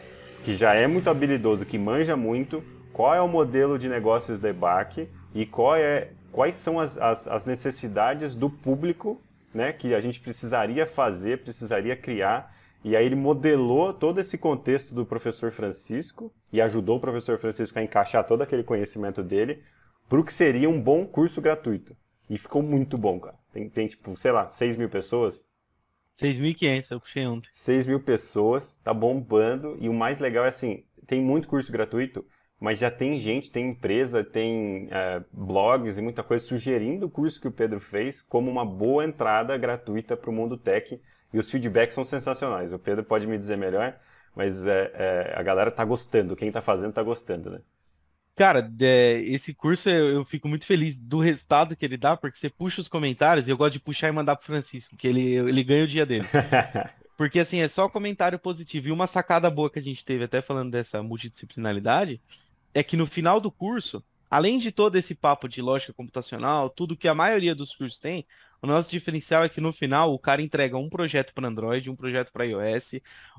[0.42, 4.48] que já é muito habilidoso, que manja muito, qual é o modelo de negócios da
[4.48, 9.20] EBAC e qual é, quais são as, as, as necessidades do público
[9.52, 14.94] né, que a gente precisaria fazer, precisaria criar e aí ele modelou todo esse contexto
[14.94, 19.62] do professor Francisco e ajudou o professor Francisco a encaixar todo aquele conhecimento dele
[20.06, 21.96] para o que seria um bom curso gratuito.
[22.28, 23.36] E ficou muito bom, cara.
[23.54, 25.42] Tem, tem tipo, sei lá, 6 mil pessoas.
[26.20, 27.48] 6.500, eu puxei ontem.
[27.54, 29.78] 6 mil pessoas, tá bombando.
[29.80, 32.24] E o mais legal é assim, tem muito curso gratuito,
[32.64, 37.38] mas já tem gente, tem empresa, tem é, blogs e muita coisa sugerindo o curso
[37.38, 40.98] que o Pedro fez como uma boa entrada gratuita para o mundo tech
[41.30, 42.72] e os feedbacks são sensacionais.
[42.72, 43.94] O Pedro pode me dizer melhor,
[44.34, 46.34] mas é, é, a galera tá gostando.
[46.34, 47.60] Quem tá fazendo tá gostando, né?
[48.34, 52.38] Cara, é, esse curso eu, eu, fico muito feliz do resultado que ele dá, porque
[52.38, 55.34] você puxa os comentários, e eu gosto de puxar e mandar pro Francisco, que ele,
[55.34, 56.26] ele ganha o dia dele.
[57.14, 58.88] porque assim, é só comentário positivo.
[58.88, 62.22] E uma sacada boa que a gente teve, até falando dessa multidisciplinaridade,
[62.74, 66.96] é que no final do curso, além de todo esse papo de lógica computacional, tudo
[66.96, 68.26] que a maioria dos cursos tem,
[68.60, 71.94] o nosso diferencial é que no final o cara entrega um projeto para Android, um
[71.94, 72.94] projeto para iOS,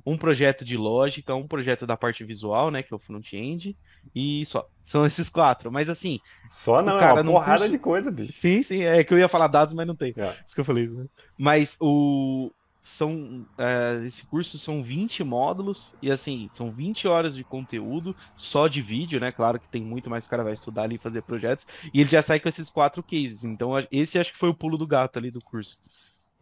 [0.06, 3.76] um projeto de lógica, um projeto da parte visual, né, que é o front-end,
[4.14, 4.70] e só.
[4.86, 5.72] São esses quatro.
[5.72, 6.20] Mas assim.
[6.52, 7.72] Só não, cara, é uma porrada curso...
[7.72, 8.34] de coisa, bicho.
[8.34, 8.84] Sim, sim.
[8.84, 10.14] É que eu ia falar dados, mas não tem.
[10.16, 10.36] É.
[10.46, 10.88] Isso que eu falei.
[10.88, 11.06] Né?
[11.36, 12.52] Mas o,
[12.86, 18.68] são é, esse curso são 20 módulos e assim, são 20 horas de conteúdo só
[18.68, 19.32] de vídeo, né?
[19.32, 21.66] Claro que tem muito mais o cara vai estudar ali fazer projetos.
[21.92, 23.44] E ele já sai com esses quatro cases.
[23.44, 25.80] Então, esse acho que foi o pulo do gato ali do curso.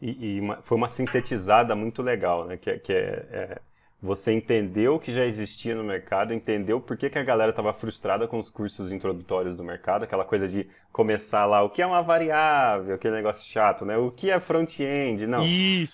[0.02, 2.58] E, e uma, foi uma sintetizada muito legal, né?
[2.58, 3.62] Que, que é, é
[4.04, 7.72] você entendeu o que já existia no mercado, entendeu por que, que a galera estava
[7.72, 11.86] frustrada com os cursos introdutórios do mercado, aquela coisa de começar lá, o que é
[11.86, 13.98] uma variável, aquele negócio chato, né?
[13.98, 15.26] O que é front-end?
[15.26, 15.42] Não.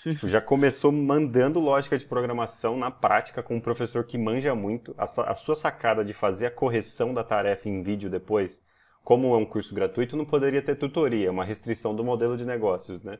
[0.09, 0.27] Isso.
[0.27, 4.95] Já começou mandando lógica de programação na prática com um professor que manja muito.
[4.97, 8.59] A, a sua sacada de fazer a correção da tarefa em vídeo depois,
[9.03, 12.43] como é um curso gratuito, não poderia ter tutoria, é uma restrição do modelo de
[12.43, 13.19] negócios, né?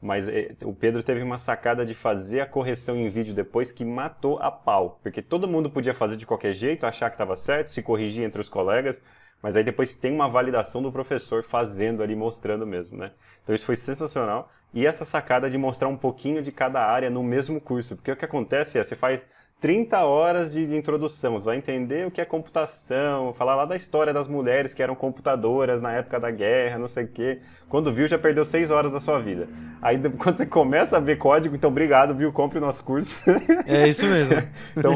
[0.00, 3.84] Mas é, o Pedro teve uma sacada de fazer a correção em vídeo depois que
[3.84, 5.00] matou a pau.
[5.02, 8.40] Porque todo mundo podia fazer de qualquer jeito, achar que estava certo, se corrigir entre
[8.40, 9.02] os colegas,
[9.42, 13.12] mas aí depois tem uma validação do professor fazendo ali, mostrando mesmo, né?
[13.42, 14.50] Então isso foi sensacional.
[14.72, 17.96] E essa sacada de mostrar um pouquinho de cada área no mesmo curso.
[17.96, 19.26] Porque o que acontece é, você faz
[19.60, 21.34] 30 horas de, de, introdução.
[21.34, 24.94] Você vai entender o que é computação, falar lá da história das mulheres que eram
[24.94, 27.40] computadoras na época da guerra, não sei o quê.
[27.68, 29.46] Quando viu, já perdeu 6 horas da sua vida.
[29.82, 32.32] Aí quando você começa a ver código, então obrigado, viu?
[32.32, 33.18] Compre o nosso curso.
[33.66, 34.34] É isso mesmo.
[34.76, 34.92] então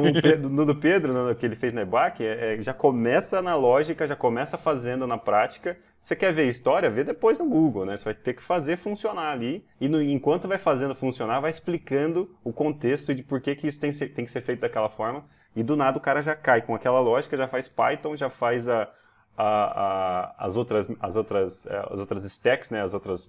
[0.50, 4.06] no do Pedro, no que ele fez na EBAC, é, é, já começa na lógica,
[4.06, 5.76] já começa fazendo na prática.
[6.00, 6.90] Você quer ver história?
[6.90, 7.96] Vê depois no Google, né?
[7.96, 9.64] Você vai ter que fazer funcionar ali.
[9.80, 13.78] E no, enquanto vai fazendo funcionar, vai explicando o contexto de por que, que isso
[13.78, 15.24] tem, tem que ser feito daquela forma.
[15.54, 18.68] E do nada o cara já cai com aquela lógica, já faz Python, já faz
[18.68, 18.88] a,
[19.36, 22.82] a, a, as, outras, as, outras, é, as outras stacks, né?
[22.82, 23.28] as outras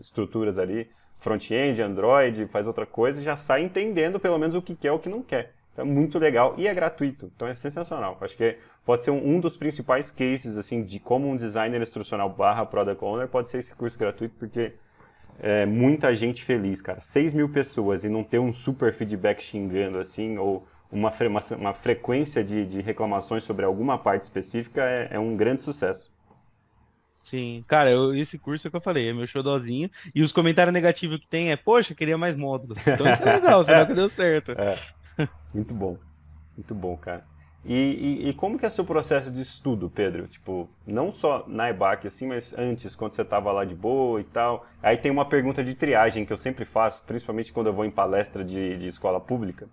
[0.00, 4.88] estruturas ali, front-end, Android, faz outra coisa já sai entendendo pelo menos o que quer
[4.88, 5.52] e o que não quer.
[5.72, 7.30] Então é muito legal e é gratuito.
[7.34, 8.16] Então é sensacional.
[8.20, 12.28] Acho que pode ser um, um, dos principais cases assim de como um designer instrucional
[12.28, 14.72] barra product owner pode ser esse curso gratuito, porque
[15.38, 17.00] é muita gente feliz, cara.
[17.00, 21.74] 6 mil pessoas e não ter um super feedback xingando assim, ou uma, fre uma,
[21.74, 26.10] frequência de, de, reclamações sobre alguma parte específica é, é um grande sucesso.
[27.22, 29.90] Sim, cara, eu, esse curso é que eu falei, é meu xodózinho.
[30.14, 32.78] E os comentários negativos que tem é, poxa, queria mais módulos.
[32.86, 34.52] Então isso é legal, será que deu certo.
[34.52, 34.78] É.
[35.52, 35.98] Muito bom.
[36.56, 37.24] Muito bom, cara.
[37.64, 40.26] E, e, e, como que é o seu processo de estudo, Pedro?
[40.26, 44.24] Tipo, não só na EBAC, assim, mas antes, quando você estava lá de boa e
[44.24, 44.66] tal.
[44.82, 47.90] Aí tem uma pergunta de triagem que eu sempre faço, principalmente quando eu vou em
[47.90, 49.68] palestra de, de escola pública.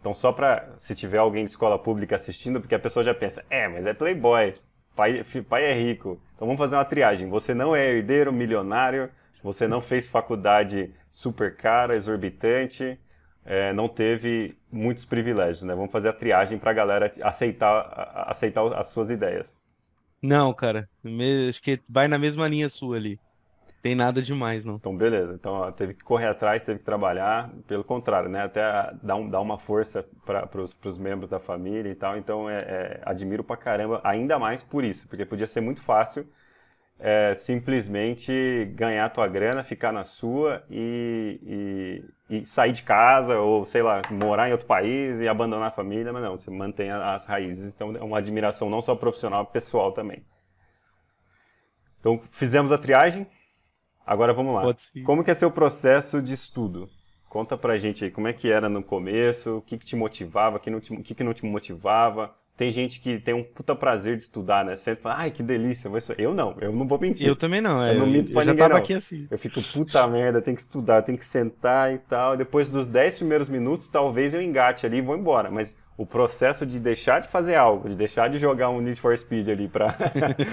[0.00, 3.44] Então, só para, se tiver alguém de escola pública assistindo, porque a pessoa já pensa,
[3.50, 4.54] é, mas é playboy,
[4.96, 6.20] pai, pai é rico.
[6.34, 7.28] Então, vamos fazer uma triagem.
[7.28, 9.10] Você não é herdeiro, milionário,
[9.42, 12.98] você não fez faculdade super cara, exorbitante,
[13.44, 15.74] é, não teve muitos privilégios, né?
[15.74, 19.58] Vamos fazer a triagem para a galera aceitar, aceitar as suas ideias.
[20.22, 20.88] Não, cara.
[21.48, 23.18] Acho que vai na mesma linha sua ali.
[23.82, 24.76] Tem nada demais, não.
[24.76, 25.34] Então, beleza.
[25.34, 27.50] Então, ó, teve que correr atrás, teve que trabalhar.
[27.66, 28.42] Pelo contrário, né?
[28.42, 28.60] Até
[29.02, 30.48] dar, um, dar uma força para
[30.84, 32.16] os membros da família e tal.
[32.18, 35.08] Então, é, é, admiro pra caramba, ainda mais por isso.
[35.08, 36.26] Porque podia ser muito fácil
[37.00, 43.64] é, simplesmente ganhar tua grana, ficar na sua e, e, e, sair de casa ou,
[43.64, 47.24] sei lá, morar em outro país e abandonar a família, mas não, você mantém as
[47.24, 47.72] raízes.
[47.74, 50.22] Então é uma admiração não só profissional, pessoal também.
[51.98, 53.26] Então fizemos a triagem,
[54.06, 54.74] agora vamos lá.
[55.04, 56.88] Como que é seu processo de estudo?
[57.28, 60.56] Conta pra gente aí, como é que era no começo, o que, que te motivava,
[60.56, 63.42] o que, não te, o que, que não te motivava, tem gente que tem um
[63.42, 64.76] puta prazer de estudar, né?
[64.76, 65.90] Sempre fala, ai, que delícia.
[66.18, 67.26] Eu não, eu não vou mentir.
[67.26, 67.82] Eu também não.
[67.82, 68.82] Eu, eu não minto pra eu ninguém, já tava não.
[68.84, 69.26] aqui assim.
[69.30, 72.36] Eu fico, puta merda, tem que estudar, tem que sentar e tal.
[72.36, 75.50] Depois dos 10 primeiros minutos, talvez eu engate ali e vou embora.
[75.50, 79.16] Mas o processo de deixar de fazer algo, de deixar de jogar um Need for
[79.18, 79.94] Speed ali pra,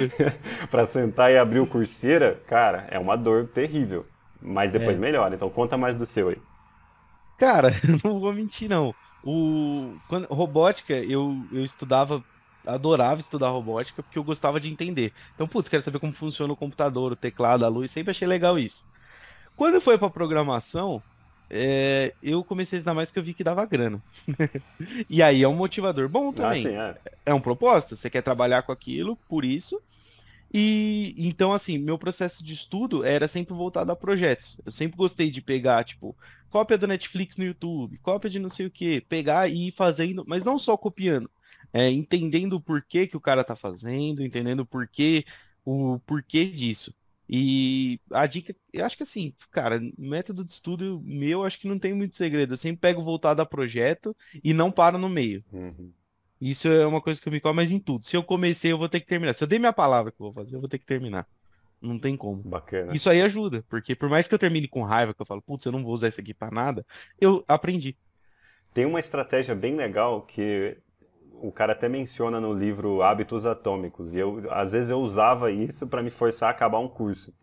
[0.70, 4.06] pra sentar e abrir o curseira, cara, é uma dor terrível.
[4.42, 5.00] Mas depois é.
[5.00, 5.36] melhora.
[5.36, 6.38] Então conta mais do seu aí.
[7.38, 7.72] Cara,
[8.04, 8.94] não vou mentir não.
[9.24, 12.22] O, quando, robótica, eu, eu estudava,
[12.66, 15.14] adorava estudar robótica porque eu gostava de entender.
[15.34, 18.60] Então, putz, quero saber como funciona o computador, o teclado, a luz, sempre achei legal
[18.60, 18.86] isso.
[19.56, 21.02] Quando foi para programação,
[21.50, 24.02] é, eu comecei a estudar mais que eu vi que dava grana.
[25.10, 26.66] e aí é um motivador bom também.
[26.68, 27.12] Ah, sim, é.
[27.28, 29.82] é um propósito, você quer trabalhar com aquilo, por isso.
[30.54, 34.58] E então, assim, meu processo de estudo era sempre voltado a projetos.
[34.66, 36.16] Eu sempre gostei de pegar, tipo,
[36.50, 40.24] cópia da Netflix no YouTube, cópia de não sei o que, pegar e ir fazendo,
[40.28, 41.30] mas não só copiando,
[41.74, 45.26] é, entendendo o porquê que o cara tá fazendo, entendendo o porquê,
[45.66, 46.94] o porquê disso.
[47.30, 51.78] E a dica, eu acho que assim, cara, método de estudo meu, acho que não
[51.78, 52.54] tem muito segredo.
[52.54, 55.44] Eu sempre pego voltado a projeto e não paro no meio.
[55.52, 55.92] Uhum.
[56.40, 58.06] Isso é uma coisa que eu me como mais em tudo.
[58.06, 59.34] Se eu comecei, eu vou ter que terminar.
[59.34, 61.28] Se eu dei minha palavra que eu vou fazer, eu vou ter que terminar.
[61.82, 62.42] Não tem como.
[62.44, 62.96] Bacana.
[62.96, 65.66] Isso aí ajuda, porque por mais que eu termine com raiva, que eu falo, putz,
[65.66, 66.86] eu não vou usar isso aqui para nada,
[67.20, 67.96] eu aprendi.
[68.74, 70.78] Tem uma estratégia bem legal que
[71.42, 75.88] o cara até menciona no livro Hábitos Atômicos, e eu às vezes eu usava isso
[75.88, 77.34] para me forçar a acabar um curso.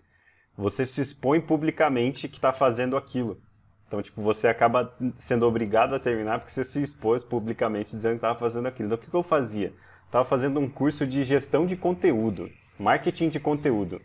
[0.56, 3.40] Você se expõe publicamente que está fazendo aquilo.
[3.86, 8.18] Então, tipo, você acaba sendo obrigado a terminar porque você se expôs publicamente dizendo que
[8.18, 8.88] estava fazendo aquilo.
[8.88, 9.72] Então, o que, que eu fazia?
[10.06, 14.00] Estava fazendo um curso de gestão de conteúdo, marketing de conteúdo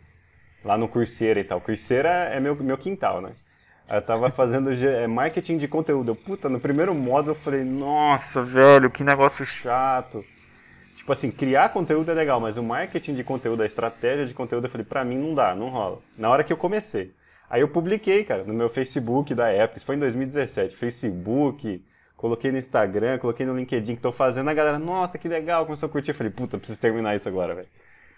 [0.64, 1.60] lá no Curseira e tal.
[1.60, 3.32] Curseira é meu, meu quintal, né?
[3.90, 6.12] Eu tava fazendo é, marketing de conteúdo.
[6.12, 10.24] Eu, puta, no primeiro módulo eu falei, nossa, velho, que negócio chato.
[10.94, 14.66] Tipo assim, criar conteúdo é legal, mas o marketing de conteúdo, a estratégia de conteúdo,
[14.66, 15.98] eu falei, pra mim não dá, não rola.
[16.16, 17.12] Na hora que eu comecei.
[17.48, 21.84] Aí eu publiquei, cara, no meu Facebook da época, isso foi em 2017, Facebook,
[22.16, 25.88] coloquei no Instagram, coloquei no LinkedIn que tô fazendo, a galera, nossa, que legal, começou
[25.88, 26.12] a curtir.
[26.12, 27.68] Eu falei, puta, preciso terminar isso agora, velho.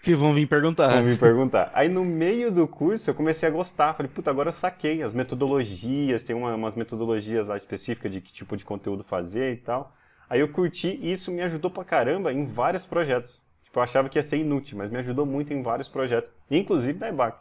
[0.03, 0.89] Que vão vir perguntar.
[0.89, 1.71] Vão vir perguntar.
[1.73, 3.93] Aí no meio do curso eu comecei a gostar.
[3.93, 8.33] Falei, puta, agora eu saquei as metodologias, tem uma, umas metodologias lá específicas de que
[8.33, 9.95] tipo de conteúdo fazer e tal.
[10.29, 13.41] Aí eu curti e isso me ajudou pra caramba em vários projetos.
[13.63, 16.99] Tipo, eu achava que ia ser inútil, mas me ajudou muito em vários projetos, inclusive
[16.99, 17.37] da EBAC.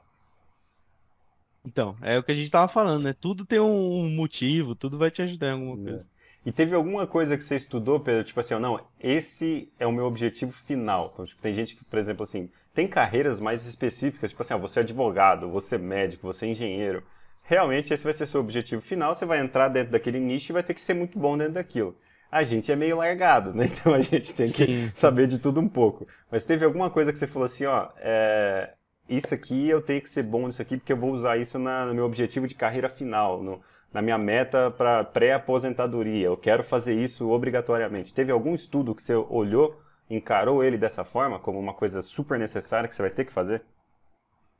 [1.64, 3.12] Então, é o que a gente tava falando, né?
[3.12, 5.90] Tudo tem um motivo, tudo vai te ajudar em alguma É.
[5.90, 6.11] coisa.
[6.44, 10.06] E teve alguma coisa que você estudou, Pedro, tipo assim, não, esse é o meu
[10.06, 11.10] objetivo final.
[11.12, 14.58] Então, tipo, tem gente que, por exemplo, assim, tem carreiras mais específicas, tipo assim, ó,
[14.58, 17.02] você é advogado, você é médico, você é engenheiro.
[17.44, 20.62] Realmente esse vai ser seu objetivo final, você vai entrar dentro daquele nicho e vai
[20.62, 21.96] ter que ser muito bom dentro daquilo.
[22.30, 23.66] A gente é meio largado, né?
[23.72, 24.92] Então a gente tem que Sim.
[24.94, 26.06] saber de tudo um pouco.
[26.30, 28.72] Mas teve alguma coisa que você falou assim, ó, é,
[29.08, 31.84] isso aqui eu tenho que ser bom nisso aqui porque eu vou usar isso na-
[31.86, 33.60] no meu objetivo de carreira final, no-
[33.92, 36.26] na minha meta para pré-aposentadoria.
[36.26, 38.14] Eu quero fazer isso obrigatoriamente.
[38.14, 42.88] Teve algum estudo que você olhou, encarou ele dessa forma, como uma coisa super necessária
[42.88, 43.62] que você vai ter que fazer?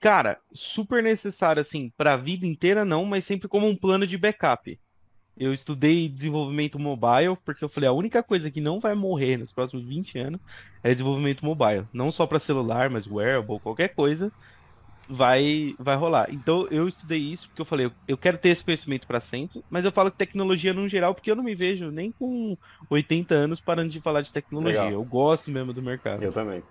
[0.00, 4.78] Cara, super necessário, assim, pra vida inteira não, mas sempre como um plano de backup.
[5.36, 9.52] Eu estudei desenvolvimento mobile, porque eu falei, a única coisa que não vai morrer nos
[9.52, 10.40] próximos 20 anos
[10.82, 11.84] é desenvolvimento mobile.
[11.92, 14.30] Não só pra celular, mas wearable, qualquer coisa,
[15.08, 16.28] vai, vai rolar.
[16.32, 19.84] Então eu estudei isso porque eu falei, eu, quero ter esse conhecimento pra sempre, mas
[19.84, 22.56] eu falo que tecnologia no geral, porque eu não me vejo nem com
[22.88, 24.80] 80 anos parando de falar de tecnologia.
[24.82, 24.92] Legal.
[24.92, 26.22] Eu gosto mesmo do mercado.
[26.22, 26.62] Eu também.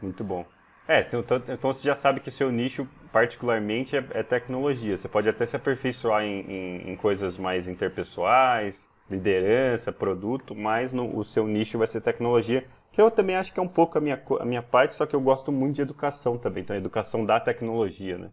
[0.00, 0.46] Muito bom.
[0.88, 4.96] É, então, então- então você já sabe que seu nicho particularmente é, é tecnologia.
[4.96, 8.76] Você pode até se aperfeiçoar em, em- em coisas mais interpessoais,
[9.08, 13.60] liderança, produto, mas no- o seu nicho vai ser tecnologia, que eu também acho que
[13.60, 16.38] é um pouco a minha, a minha parte, só que eu gosto muito de educação
[16.38, 16.62] também.
[16.62, 18.30] Então, educação da tecnologia, né?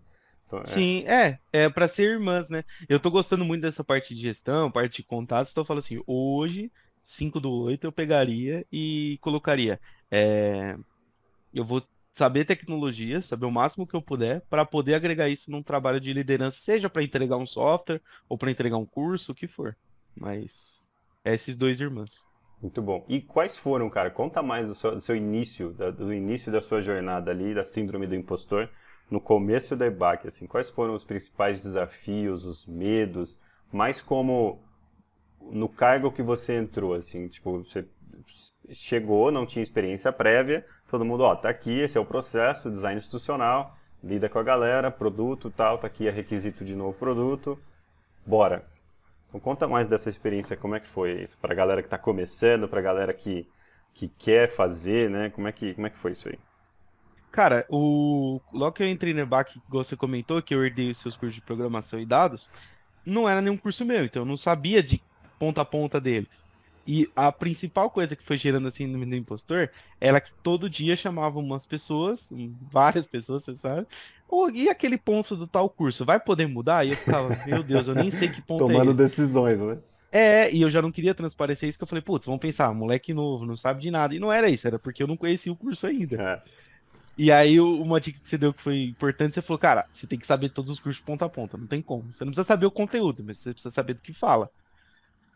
[0.48, 2.64] Então, é- Sim, é, é para ser irmãs, né?
[2.90, 6.02] Eu tô gostando muito dessa parte de gestão, parte de contatos, então eu falo assim,
[6.06, 6.72] hoje,
[7.06, 9.80] 5 do 8, eu pegaria e colocaria,
[10.12, 10.76] é,
[11.54, 15.64] eu vou saber tecnologia, saber o máximo que eu puder, para poder agregar isso num
[15.64, 19.48] trabalho de liderança, seja para entregar um software ou para entregar um curso, o que
[19.48, 19.78] for.
[20.16, 20.88] Mas
[21.26, 22.27] é esses dois irmãos.
[22.62, 23.06] Muito bom.
[23.08, 24.10] E quais foram, cara?
[24.10, 27.64] Conta mais do seu, do seu início, da- do início da sua jornada ali, da
[27.64, 28.68] síndrome do impostor,
[29.12, 30.48] no começo da EBAC, assim.
[30.48, 33.40] Quais foram os principais desafios, os medos,
[33.72, 34.60] mais como
[35.42, 37.86] no cargo que você entrou, assim, tipo, você
[38.72, 43.00] chegou, não tinha experiência prévia, todo mundo, ó, tá aqui, esse é o processo, design
[43.00, 47.58] institucional, lida com a galera, produto, tal, tá aqui é requisito de novo produto,
[48.26, 48.66] bora.
[49.28, 51.38] Então conta mais dessa experiência, como é que foi isso?
[51.40, 53.48] Pra galera que tá começando, pra galera que,
[53.94, 55.30] que quer fazer, né?
[55.30, 56.40] Como é que, como é que foi isso aí?
[57.32, 58.42] Cara, o...
[58.52, 61.42] logo que eu entrei no EBAC, você comentou, que eu herdei os seus cursos de
[61.42, 62.50] programação e dados,
[63.06, 65.04] não era nenhum curso meu, então eu não sabia de
[65.38, 66.30] ponta a ponta deles.
[66.86, 71.44] E a principal coisa que foi gerando assim no impostor era que todo dia chamavam
[71.44, 72.30] umas pessoas,
[72.72, 73.88] várias pessoas, você sabe,
[74.28, 76.86] "Ô, e aquele ponto do tal curso, vai poder mudar?
[76.86, 79.78] E eu ficava, meu Deus, eu nem sei que ponto é Tomando decisões, né?
[80.12, 83.14] É, e eu já não queria transparecer isso, que eu falei, putz, vamos pensar, moleque
[83.14, 84.16] novo, não sabe de nada.
[84.16, 86.22] E não era isso, era porque eu não conhecia o curso ainda.
[86.22, 86.42] É.
[87.18, 90.20] E aí, uma dica que você deu que foi importante, você falou, cara, você tem
[90.20, 92.12] que saber todos os cursos ponta a ponta, não tem como.
[92.12, 94.50] Você não precisa saber o conteúdo, mas você precisa saber do que fala.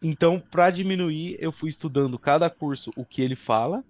[0.02, 3.84] Então, para diminuir, eu fui estudando cada curso o que ele fala,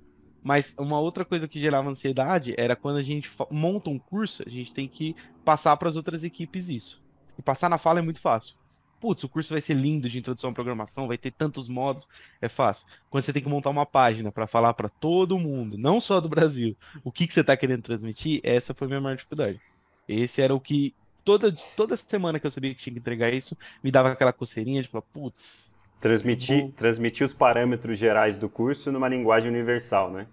[0.43, 4.49] mas uma outra coisa que gerava ansiedade era quando a gente monta um curso, a
[4.49, 7.01] gente tem que passar para as outras equipes isso.
[7.37, 8.55] E passar na fala é muito fácil.
[8.99, 12.07] Putz, o curso vai ser lindo de introdução à programação, vai ter tantos modos,
[12.39, 12.85] é fácil.
[13.09, 16.29] Quando você tem que montar uma página para falar para todo mundo, não só do
[16.29, 19.59] Brasil, o que, que você está querendo transmitir, essa foi a minha maior dificuldade.
[20.07, 23.57] Esse era o que, toda, toda semana que eu sabia que tinha que entregar isso,
[23.83, 25.70] me dava aquela coceirinha de falar, putz,
[26.01, 30.27] Transmitir, transmitir os parâmetros gerais do curso numa linguagem universal, né?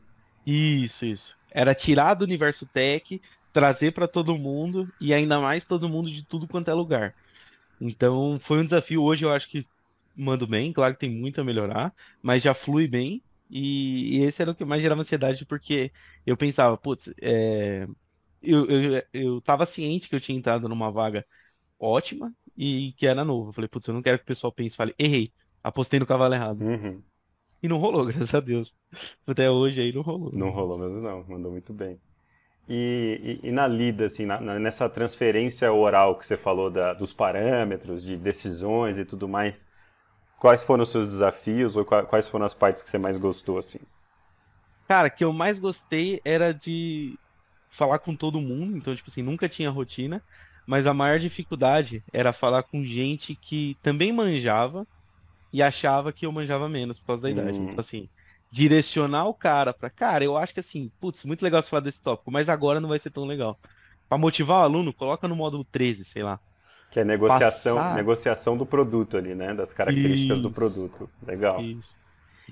[0.47, 1.39] isso, isso.
[1.51, 3.21] Era tirar do universo tech,
[3.53, 7.17] trazer para todo mundo, e ainda mais todo mundo de tudo quanto é lugar.
[7.81, 9.03] Então, foi um desafio.
[9.03, 9.69] Hoje eu acho que
[10.17, 13.25] mando bem, claro que tem muito a melhorar, mas já flui bem.
[13.51, 15.93] E, e esse era o que mais gerava ansiedade, porque
[16.27, 17.87] eu pensava, putz, é,
[18.43, 21.27] eu, eu, eu tava ciente que eu tinha entrado numa vaga
[21.79, 23.51] ótima e que era novo.
[23.51, 26.35] Eu falei, putz, eu não quero que o pessoal pense, fale, errei, apostei no cavalo
[26.35, 26.61] errado.
[26.63, 27.03] Uhum.
[27.63, 28.73] E não rolou, graças a Deus.
[29.27, 30.33] Até hoje aí não rolou.
[30.33, 31.99] Não rolou mesmo não, mandou muito bem.
[32.69, 36.93] E, e- e na lida, assim, na- na- nessa transferência oral que você falou da-
[36.95, 39.55] dos parâmetros, de decisões e tudo mais,
[40.39, 43.59] quais foram os seus desafios ou qua- quais foram as partes que você mais gostou,
[43.59, 43.79] assim?
[44.87, 47.19] Cara, que eu mais gostei era de
[47.71, 50.23] falar com todo mundo, então, tipo assim, nunca tinha rotina,
[50.67, 54.87] mas a maior dificuldade era falar com gente que também manjava
[55.53, 57.59] e achava que eu manjava menos por causa da idade.
[57.59, 57.71] Hum.
[57.71, 58.09] Então, assim,
[58.51, 62.03] direcionar o cara pra, cara, eu acho que assim, putz, muito legal você falar desse
[62.03, 63.59] tópico, mas agora não vai ser tão legal.
[64.09, 66.41] Pra motivar o aluno, coloca no módulo 13, sei lá.
[66.91, 67.95] Que é negociação, Passar.
[67.97, 69.53] negociação do produto ali, né?
[69.53, 70.55] Das características do Isso.
[70.55, 71.11] produto.
[71.27, 71.61] Legal.
[71.63, 71.95] Isso.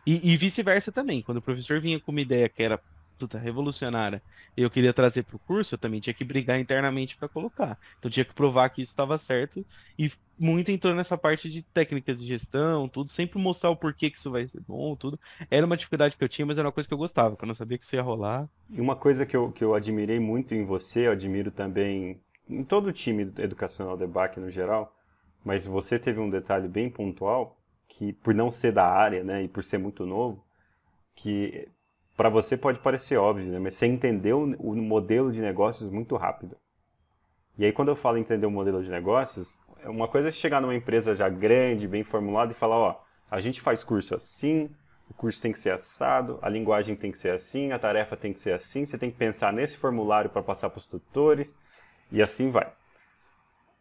[0.05, 1.23] E, e vice-versa também.
[1.23, 2.79] Quando o professor vinha com uma ideia que era
[3.19, 4.23] puta, revolucionária
[4.57, 7.79] eu queria trazer para o curso, eu também tinha que brigar internamente para colocar.
[7.99, 9.65] Então tinha que provar que isso estava certo
[9.99, 14.19] e muito entrou nessa parte de técnicas de gestão, tudo, sempre mostrar o porquê que
[14.19, 15.19] isso vai ser bom, tudo.
[15.51, 17.47] Era uma dificuldade que eu tinha, mas era uma coisa que eu gostava, que eu
[17.47, 18.49] não sabia que isso ia rolar.
[18.71, 22.65] E uma coisa que eu, que eu admirei muito em você, eu admiro também em
[22.65, 24.95] todo o time educacional do EBAC no geral,
[25.45, 27.59] mas você teve um detalhe bem pontual,
[27.89, 30.45] que por não ser da área, né, e por ser muito novo,
[31.15, 31.69] que
[32.17, 36.57] para você pode parecer óbvio, né, mas você entendeu o modelo de negócios muito rápido.
[37.59, 40.61] E aí quando eu falo entender o modelo de negócios, é uma coisa é chegar
[40.61, 43.01] numa empresa já grande, bem formulada e falar, ó,
[43.31, 44.71] a gente faz curso assim,
[45.11, 48.33] o curso tem que ser assado, a linguagem tem que ser assim, a tarefa tem
[48.33, 51.57] que ser assim, você tem que pensar nesse formulário para passar para os tutores
[52.11, 52.73] e assim vai.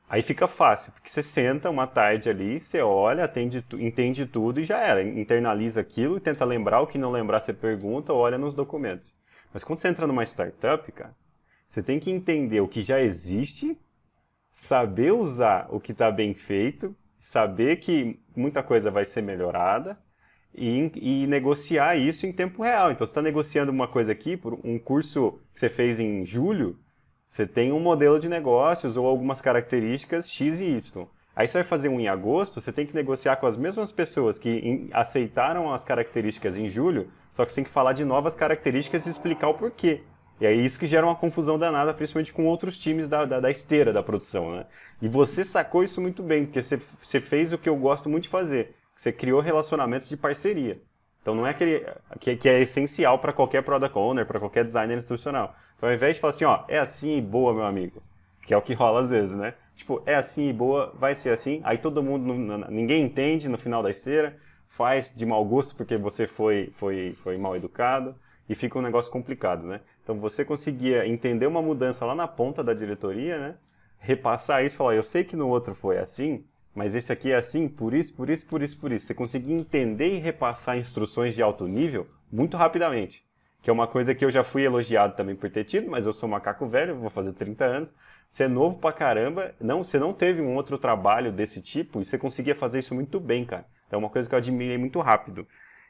[0.08, 4.66] Aí fica fácil, porque você senta uma tarde ali, você olha, atende, entende tudo e
[4.66, 5.02] já era.
[5.02, 6.82] Internaliza aquilo e tenta lembrar.
[6.82, 9.18] O que não lembrar, você pergunta olha nos documentos.
[9.52, 11.16] Mas quando você entra numa startup, cara,
[11.70, 13.78] você tem que entender o que já existe,
[14.52, 19.98] saber usar o que está bem feito, saber que muita coisa vai ser melhorada
[20.54, 22.92] e, e negociar isso em tempo real.
[22.92, 26.80] Então, você está negociando uma coisa aqui por um curso que você fez em julho,
[27.30, 31.08] você tem um modelo de negócios ou algumas características X e Y.
[31.36, 34.40] Aí você vai fazer um em agosto, você tem que negociar com as mesmas pessoas
[34.40, 39.06] que aceitaram as características em julho, só que você tem que falar de novas características
[39.06, 40.02] e explicar o porquê.
[40.40, 43.52] E é isso que gera uma confusão danada, principalmente com outros times da, da, da
[43.52, 44.66] esteira da produção, né?
[45.02, 48.24] E você sacou isso muito bem, porque você, você fez o que eu gosto muito
[48.24, 48.76] de fazer.
[48.96, 50.82] Você criou relacionamentos de parceria.
[51.26, 51.84] Então não é aquele
[52.20, 55.56] que, que é essencial para qualquer product owner, para qualquer designer institucional.
[55.76, 58.00] Então, ao invés de falar assim, ó, é assim e boa, meu amigo,
[58.46, 59.56] que é o que rola às vezes, né?
[59.76, 61.62] Tipo, é assim e boa, vai ser assim.
[61.64, 62.32] Aí todo mundo,
[62.70, 64.38] ninguém entende no final da esteira,
[64.70, 68.14] faz de mau gosto porque você foi, foi, foi mal educado
[68.48, 69.82] e fica um negócio complicado, né?
[70.04, 73.56] Então, você conseguia entender uma mudança lá na ponta da diretoria, né?
[73.98, 76.46] Repassar isso e falar, eu sei que no outro foi assim,
[76.76, 79.08] mas esse aqui é assim, por isso, por isso, por isso, por isso.
[79.08, 83.26] Você conseguia entender e repassar instruções de alto nível muito rapidamente
[83.66, 86.14] que é uma coisa que eu já fui elogiado também por ter tido, mas eu
[86.14, 87.92] sou macaco velho, vou fazer 30 anos.
[88.30, 92.06] Você é novo pra caramba, não, você não teve um outro trabalho desse tipo e
[92.06, 93.66] você conseguia fazer isso muito bem, cara.
[93.88, 95.48] Então é uma coisa que eu admirei muito rápido.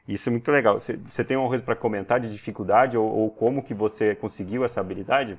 [0.08, 0.80] Isso é muito legal.
[0.80, 4.64] Você, você tem uma coisa para comentar de dificuldade ou, ou, como que você conseguiu
[4.64, 5.36] essa habilidade?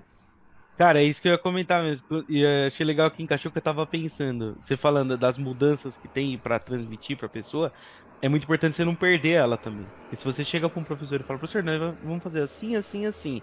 [0.77, 2.23] Cara, é isso que eu ia comentar mesmo.
[2.29, 4.55] E achei legal que encaixou que eu tava pensando.
[4.59, 7.73] Você falando das mudanças que tem para transmitir para a pessoa,
[8.21, 9.87] é muito importante você não perder ela também.
[10.11, 13.07] E se você chega para um professor e fala, professor, nós vamos fazer assim, assim,
[13.07, 13.41] assim.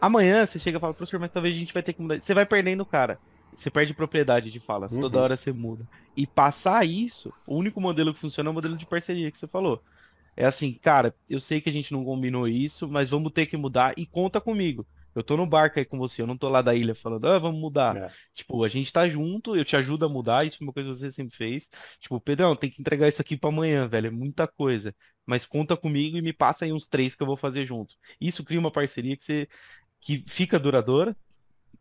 [0.00, 2.20] Amanhã você chega e fala, professor, mas talvez a gente vai ter que mudar.
[2.20, 3.18] Você vai perdendo o cara.
[3.54, 4.88] Você perde propriedade de fala.
[4.90, 5.00] Uhum.
[5.00, 5.86] Toda hora você muda.
[6.16, 9.46] E passar isso, o único modelo que funciona é o modelo de parceria que você
[9.46, 9.82] falou.
[10.34, 13.58] É assim, cara, eu sei que a gente não combinou isso, mas vamos ter que
[13.58, 14.86] mudar e conta comigo.
[15.14, 17.38] Eu tô no barco aí com você, eu não tô lá da ilha falando, ah,
[17.38, 17.96] vamos mudar.
[17.96, 18.12] É.
[18.34, 20.96] Tipo, a gente tá junto, eu te ajudo a mudar, isso é uma coisa que
[20.96, 21.68] você sempre fez.
[22.00, 24.94] Tipo, Pedrão, tem que entregar isso aqui para amanhã, velho, é muita coisa.
[25.26, 27.94] Mas conta comigo e me passa aí uns três que eu vou fazer junto.
[28.20, 29.48] Isso cria uma parceria que você
[30.00, 31.16] que fica duradoura.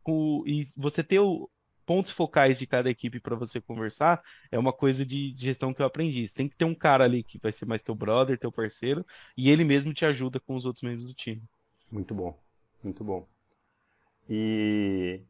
[0.04, 1.50] Com, e você ter o,
[1.92, 5.82] pontos focais de cada equipe para você conversar é uma coisa de, de gestão que
[5.82, 6.28] eu aprendi.
[6.28, 9.06] Você tem que ter um cara ali que vai ser mais teu brother, teu parceiro,
[9.36, 11.44] e ele mesmo te ajuda com os outros membros do time.
[11.92, 12.40] Muito bom.
[12.84, 13.28] Muito bom.
[14.30, 15.22] E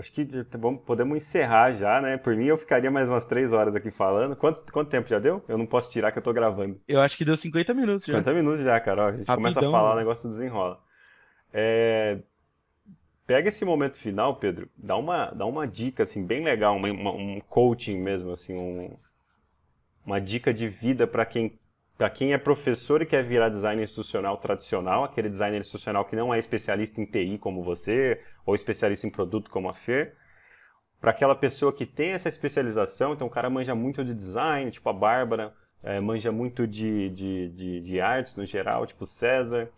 [0.00, 0.24] acho que
[0.56, 2.16] vamos, podemos encerrar já, né?
[2.16, 4.36] Por mim eu ficaria mais umas três horas aqui falando.
[4.36, 5.44] Quanto, quanto tempo já deu?
[5.48, 6.80] Eu não posso tirar que eu tô gravando.
[6.86, 8.18] Eu acho que deu 50 minutos já.
[8.18, 9.06] 50 minutos já, cara.
[9.06, 10.80] a gente Rapidão, começa a falar, o negócio desenrola.
[11.52, 12.18] É...
[13.26, 17.10] Pega esse momento final, Pedro, dá uma, dá uma dica assim bem legal, uma, uma,
[17.12, 18.96] um coaching mesmo, assim, um,
[20.06, 21.58] uma dica de vida para quem
[21.98, 26.32] para quem é professor e quer virar designer institucional tradicional, aquele designer institucional que não
[26.32, 30.14] é especialista em TI como você, ou especialista em produto como a Fer,
[31.00, 34.88] para aquela pessoa que tem essa especialização, então o cara manja muito de design, tipo
[34.88, 39.68] a Bárbara, é, manja muito de, de, de, de, artes no geral, tipo César,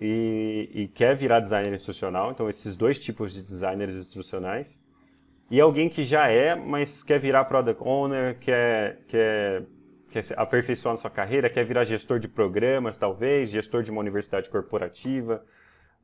[0.00, 4.76] e, e quer virar designer institucional, então esses dois tipos de designers institucionais.
[5.48, 9.66] E alguém que já é, mas quer virar product owner, quer, quer
[10.10, 14.48] quer aperfeiçoar na sua carreira, quer virar gestor de programas, talvez, gestor de uma universidade
[14.48, 15.44] corporativa.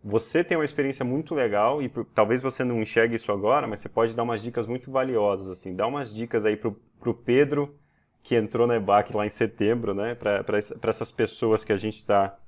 [0.02, 3.88] Você tem uma experiência muito legal e talvez você não enxergue isso agora, mas você
[3.88, 5.74] pode dar umas dicas muito valiosas, assim.
[5.74, 7.76] Dá umas dicas aí pro, pro Pedro,
[8.22, 10.14] que entrou na EBAC lá em setembro, né?
[10.14, 12.38] Para essas pessoas que a gente está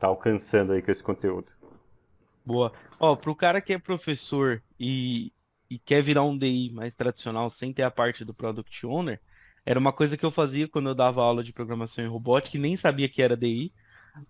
[0.00, 1.46] tá alcançando aí com esse conteúdo.
[2.44, 2.72] Boa.
[2.98, 5.32] Ó, pro cara que é professor e,
[5.68, 9.20] e quer virar um DI mais tradicional sem ter a parte do Product Owner,
[9.64, 12.60] Era uma coisa que eu fazia quando eu dava aula de programação em robótica, e
[12.60, 13.72] nem sabia que era DI,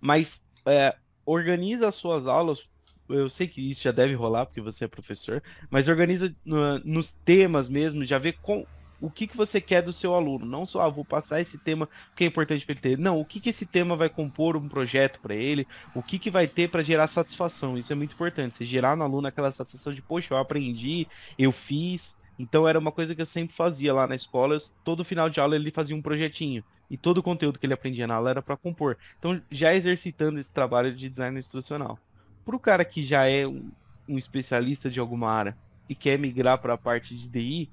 [0.01, 2.65] mas é, organiza as suas aulas.
[3.09, 7.13] Eu sei que isso já deve rolar, porque você é professor, mas organiza no, nos
[7.13, 8.67] temas mesmo, já vê com,
[9.05, 10.47] o que, que você quer do seu aluno.
[10.47, 12.99] Não só, ah, vou passar esse tema que é importante para ele ter.
[12.99, 16.31] Não, o que, que esse tema vai compor um projeto para ele, o que, que
[16.31, 17.77] vai ter para gerar satisfação.
[17.77, 18.57] Isso é muito importante.
[18.57, 21.07] Você gerar no aluno aquela satisfação de, poxa, eu aprendi,
[21.39, 22.17] eu fiz.
[22.39, 24.55] Então era uma coisa que eu sempre fazia lá na escola.
[24.55, 26.65] Eu, todo final de aula ele fazia um projetinho.
[26.91, 28.97] E todo o conteúdo que ele aprendia na aula era para compor.
[29.19, 31.99] Então, já exercitando esse trabalho de design instrucional.
[32.45, 33.71] Para o cara que já é um,
[34.09, 35.57] um especialista de alguma área
[35.89, 37.71] e quer migrar para a parte de DI,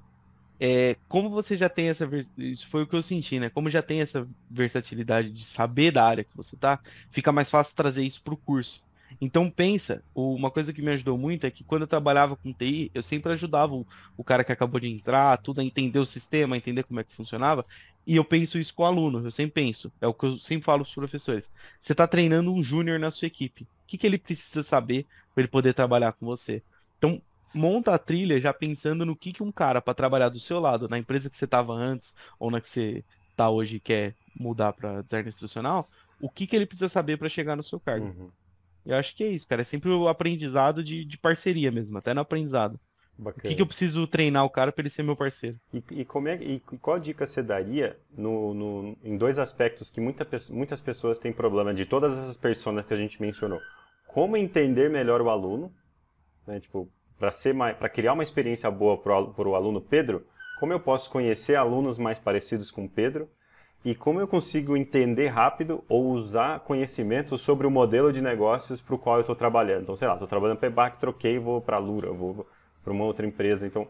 [0.60, 2.08] é, como você já tem essa
[2.38, 3.50] isso foi o que eu senti, né?
[3.50, 7.76] Como já tem essa versatilidade de saber da área que você tá, fica mais fácil
[7.76, 8.82] trazer isso para o curso.
[9.24, 12.90] Então pensa, uma coisa que me ajudou muito é que quando eu trabalhava com TI,
[12.92, 13.86] eu sempre ajudava o,
[14.18, 17.04] o cara que acabou de entrar, tudo a entender o sistema, a entender como é
[17.04, 17.64] que funcionava.
[18.06, 20.66] E eu penso isso com o aluno, eu sempre penso, é o que eu sempre
[20.66, 21.48] falo para os professores.
[21.80, 23.64] Você está treinando um júnior na sua equipe.
[23.64, 25.06] O que, que ele precisa saber
[25.36, 26.64] para ele poder trabalhar com você?
[26.98, 27.22] Então,
[27.54, 30.90] monta a trilha já pensando no que, que um cara para trabalhar do seu lado,
[30.90, 34.74] na empresa que você estava antes ou na que você está hoje e quer mudar
[34.74, 35.88] para design instrucional,
[36.20, 38.08] o que, que ele precisa saber para chegar no seu cargo.
[38.08, 38.30] Uhum.
[38.86, 39.62] Eu acho que é isso, cara.
[39.62, 42.80] É sempre o aprendizado de, de parceria mesmo, até no aprendizado.
[43.18, 43.44] Bacana.
[43.46, 45.60] O que, que eu preciso treinar o cara para ele ser meu parceiro?
[45.72, 50.02] E, e, como é, e qual dica você daria no, no, em dois aspectos que
[50.02, 53.60] muita, muitas pessoas têm problema de todas essas pessoas que a gente mencionou?
[54.08, 55.72] Como entender melhor o aluno,
[56.48, 56.60] né?
[56.60, 60.26] Tipo, para criar uma experiência boa para o aluno Pedro,
[60.60, 63.30] como eu posso conhecer alunos mais parecidos com Pedro
[63.84, 68.96] e como eu consigo entender rápido ou usar conhecimento sobre o modelo de negócios para
[68.96, 69.84] o qual eu estou trabalhando.
[69.84, 72.46] Então, sei lá, estou trabalhando para EBAC, troquei, vou para a Lura, vou
[72.84, 73.66] para uma outra empresa.
[73.66, 73.88] Então,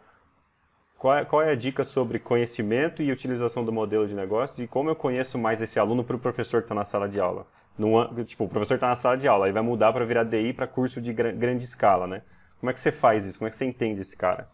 [0.97, 4.67] qual é, qual é, a dica sobre conhecimento e utilização do modelo de negócios e
[4.67, 7.45] como eu conheço mais esse aluno para o professor que está na sala de aula?
[7.77, 10.53] No, tipo, o professor está na sala de aula, ele vai mudar para virar DI
[10.53, 12.21] para curso de grande escala, né?
[12.59, 13.39] Como é que você faz isso?
[13.39, 14.47] Como é que você entende esse cara?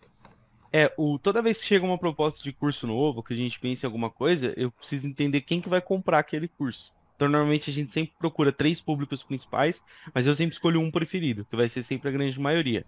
[0.72, 3.86] É, o, toda vez que chega uma proposta de curso novo, que a gente pensa
[3.86, 6.94] em alguma coisa, eu preciso entender quem que vai comprar aquele curso.
[7.16, 9.82] Então, normalmente a gente sempre procura três públicos principais,
[10.14, 12.86] mas eu sempre escolho um preferido, que vai ser sempre a grande maioria.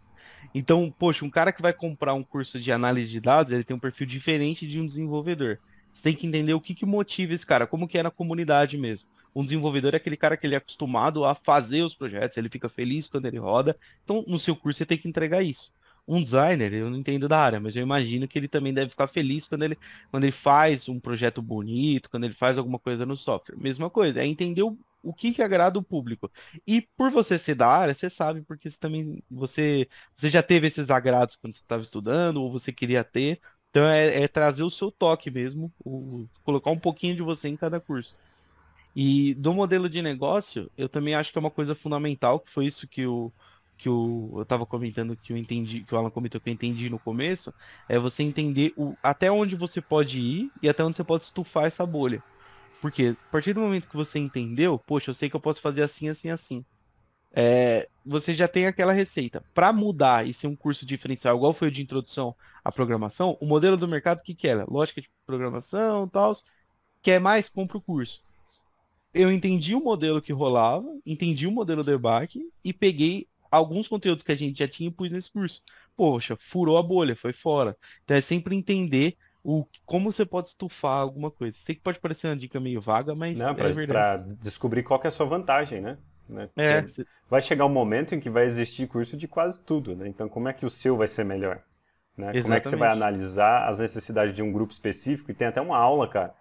[0.54, 3.76] Então, poxa, um cara que vai comprar um curso de análise de dados, ele tem
[3.76, 5.58] um perfil diferente de um desenvolvedor.
[5.92, 8.78] Você tem que entender o que, que motiva esse cara, como que é na comunidade
[8.78, 9.10] mesmo.
[9.36, 12.70] Um desenvolvedor é aquele cara que ele é acostumado a fazer os projetos, ele fica
[12.70, 13.76] feliz quando ele roda.
[14.04, 15.72] Então, no seu curso, você tem que entregar isso.
[16.10, 19.08] Um designer, eu não entendo da área, mas eu imagino que ele também deve ficar
[19.08, 19.78] feliz quando ele,
[20.10, 23.56] quando ele faz um projeto bonito, quando ele faz alguma coisa no software.
[23.58, 26.32] Mesma coisa, é entender o, o que, que agrada o público.
[26.66, 29.88] E por você ser da área, você sabe, porque você também você,
[30.18, 33.40] você já teve esses agrados quando você estava estudando, ou você queria ter.
[33.70, 37.56] Então é, é trazer o seu toque mesmo, o, colocar um pouquinho de você em
[37.58, 38.18] cada curso.
[38.96, 42.66] E do modelo de negócio, eu também acho que é uma coisa fundamental, que foi
[42.66, 43.32] isso que o
[43.80, 46.90] que o, eu estava comentando que eu entendi, que o Alan comentou que eu entendi
[46.90, 47.54] no começo,
[47.88, 51.66] é você entender o, até onde você pode ir e até onde você pode estufar
[51.66, 52.22] essa bolha.
[52.82, 55.82] Porque a partir do momento que você entendeu, poxa, eu sei que eu posso fazer
[55.82, 56.66] assim, assim, assim.
[57.32, 59.44] É, você já tem aquela receita.
[59.54, 63.46] Para mudar e ser um curso diferencial, igual foi o de introdução à programação, o
[63.46, 64.66] modelo do mercado, o que, que era?
[64.68, 66.34] Lógica de programação e tal.
[67.02, 67.48] Quer mais?
[67.48, 68.22] Compra o curso
[69.14, 74.24] eu entendi o modelo que rolava, entendi o modelo do debate e peguei alguns conteúdos
[74.24, 75.64] que a gente já tinha e pus nesse curso.
[75.96, 77.76] Poxa, furou a bolha, foi fora.
[78.04, 81.58] Então é sempre entender o, como você pode estufar alguma coisa.
[81.64, 84.24] Sei que pode parecer uma dica meio vaga, mas Não, pra, é verdade.
[84.24, 85.98] Para descobrir qual é a sua vantagem, né?
[86.28, 86.50] né?
[86.56, 86.86] É,
[87.30, 90.08] vai chegar um momento em que vai existir curso de quase tudo, né?
[90.08, 91.62] Então como é que o seu vai ser melhor?
[92.18, 92.42] Né?
[92.42, 95.32] Como é que você vai analisar as necessidades de um grupo específico?
[95.32, 96.36] E tem até uma aula, cara,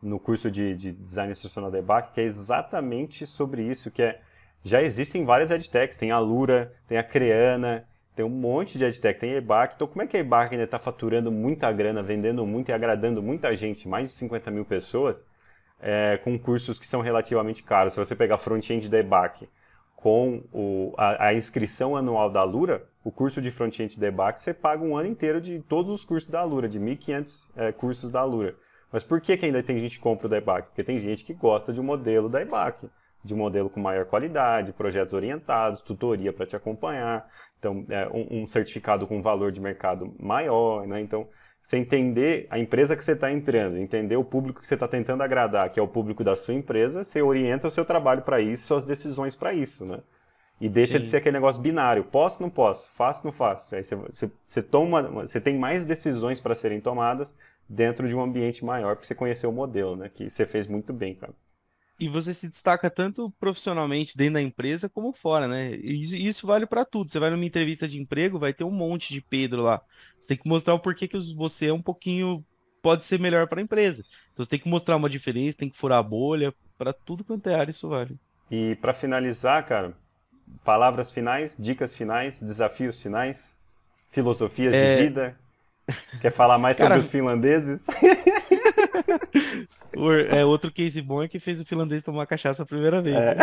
[0.00, 4.20] no curso de, de Design Instrucional da EBAC, que é exatamente sobre isso, que é,
[4.64, 7.86] já existem várias edtechs, tem a Lura, tem a Creana,
[8.16, 10.64] tem um monte de edtech, tem a EBAC, então como é que a EBAC ainda
[10.64, 15.22] está faturando muita grana, vendendo muito e agradando muita gente, mais de 50 mil pessoas,
[15.80, 17.92] é, com cursos que são relativamente caros.
[17.92, 18.98] Se você pegar front-end da
[19.96, 24.82] com o, a, a, inscrição anual da Lura, o curso de front-end da você paga
[24.82, 28.54] um ano inteiro de todos os cursos da Lura, de 1.500 é, cursos da Lura.
[28.92, 30.40] Mas por que, que ainda tem gente que compra o da?
[30.40, 32.86] Porque tem gente que gosta de um modelo da EBAC,
[33.24, 37.26] de um modelo com maior qualidade, projetos orientados, tutoria para te acompanhar,
[37.58, 41.00] então é, um, um, certificado com valor de mercado maior, né?
[41.00, 41.26] Então
[41.62, 45.22] você entender a empresa que você está entrando, entender o público que você está tentando
[45.22, 48.66] agradar, que é o público da sua empresa, você orienta o seu trabalho para isso,
[48.66, 50.00] suas decisões para isso, né?
[50.60, 51.00] E deixa Sim.
[51.00, 53.74] de ser aquele negócio binário, posso, não posso, faço, não faço.
[53.74, 57.34] Aí você, você, você toma, você tem mais decisões para serem tomadas
[57.66, 60.10] dentro de um ambiente maior, porque você conheceu o modelo, né?
[60.12, 61.32] Que você fez muito bem, cara.
[61.98, 65.74] E você se destaca tanto profissionalmente dentro da empresa como fora, né?
[65.76, 67.10] E isso, isso vale para tudo.
[67.10, 69.80] Você vai numa entrevista de emprego, vai ter um monte de Pedro lá.
[70.20, 72.44] Você tem que mostrar o porquê que você é um pouquinho
[72.82, 74.04] pode ser melhor para a empresa.
[74.32, 77.48] Então você tem que mostrar uma diferença, tem que furar a bolha, para tudo quanto
[77.48, 78.18] é área isso vale.
[78.50, 79.94] E para finalizar, cara,
[80.62, 83.56] palavras finais, dicas finais, desafios finais,
[84.10, 84.96] filosofias é...
[84.96, 85.36] de vida.
[86.20, 86.90] Quer falar mais cara...
[86.90, 87.80] sobre os finlandeses?
[90.30, 93.16] é, outro case bom é que fez o finlandês tomar cachaça a primeira vez.
[93.16, 93.36] É.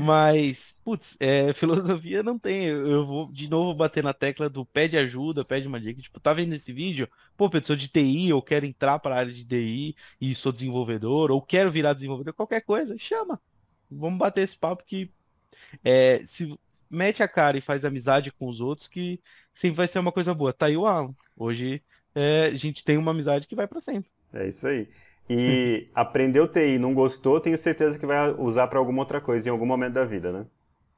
[0.00, 2.64] Mas, putz, é, filosofia não tem.
[2.66, 6.00] Eu vou de novo bater na tecla do pede ajuda, pede uma dica.
[6.00, 7.08] Tipo, tá vendo esse vídeo?
[7.36, 10.52] Pô, Pedro, sou de TI, ou quero entrar para a área de TI e sou
[10.52, 13.40] desenvolvedor, ou quero virar desenvolvedor, qualquer coisa, chama.
[13.90, 15.10] Vamos bater esse papo que
[15.84, 16.58] é, se
[16.90, 19.20] mete a cara e faz amizade com os outros, que
[19.54, 20.52] sempre vai ser uma coisa boa.
[20.52, 21.14] Tá aí o Alan.
[21.36, 21.82] Hoje
[22.14, 24.10] é, a gente tem uma amizade que vai para sempre.
[24.32, 24.88] É isso aí.
[25.28, 29.50] E aprendeu TI, não gostou, tenho certeza que vai usar para alguma outra coisa em
[29.50, 30.46] algum momento da vida, né?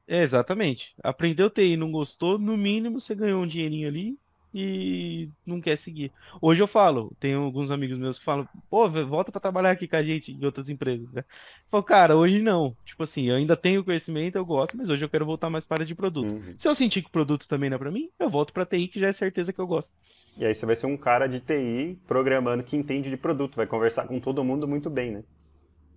[0.06, 0.94] É, exatamente.
[1.02, 4.18] Aprendeu TI, não gostou, no mínimo você ganhou um dinheirinho ali
[4.58, 6.10] e não quer seguir.
[6.40, 9.96] Hoje eu falo, tenho alguns amigos meus que falam, pô, volta para trabalhar aqui com
[9.96, 11.12] a gente em outras empresas.
[11.12, 11.20] Né?
[11.20, 12.74] Eu falo, cara, hoje não.
[12.84, 15.84] Tipo assim, eu ainda tenho conhecimento, eu gosto, mas hoje eu quero voltar mais para
[15.84, 16.32] de produto.
[16.32, 16.54] Uhum.
[16.56, 18.88] Se eu sentir que o produto também não é para mim, eu volto para TI,
[18.88, 19.92] que já é certeza que eu gosto.
[20.38, 23.66] E aí você vai ser um cara de TI programando que entende de produto, vai
[23.66, 25.24] conversar com todo mundo muito bem, né?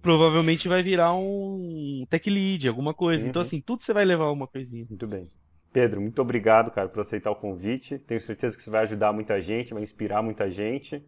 [0.01, 3.19] Provavelmente vai virar um tech lead, alguma coisa.
[3.19, 3.29] Então, uhum.
[3.29, 4.85] Então, assim, tudo você vai levar uma coisinha.
[4.89, 5.29] Muito bem.
[5.71, 7.99] Pedro, muito obrigado, cara, por aceitar o convite.
[7.99, 11.03] Tenho certeza que você vai ajudar muita gente, vai inspirar muita gente.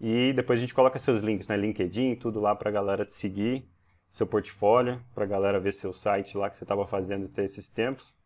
[0.00, 1.56] E depois a gente coloca seus links, né?
[1.56, 3.64] LinkedIn, tudo lá para a galera te seguir,
[4.10, 7.68] seu portfólio, para a galera ver seu site lá que você estava fazendo até esses
[7.68, 8.16] tempos.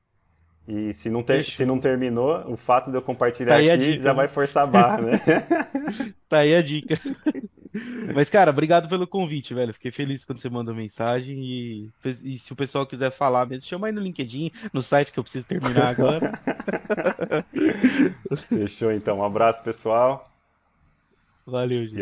[0.67, 4.03] E se não, ter, se não terminou, o fato de eu compartilhar tá aqui dica,
[4.03, 4.17] já né?
[4.17, 5.21] vai forçar a barra, né?
[6.29, 7.01] tá aí a dica.
[8.15, 9.73] Mas, cara, obrigado pelo convite, velho.
[9.73, 11.39] Fiquei feliz quando você mandou mensagem.
[11.43, 11.91] E,
[12.25, 15.23] e se o pessoal quiser falar mesmo, chama aí no LinkedIn, no site que eu
[15.23, 16.33] preciso terminar agora.
[18.49, 19.19] Fechou, então.
[19.19, 20.31] Um abraço, pessoal.
[21.47, 21.97] Valeu, gente.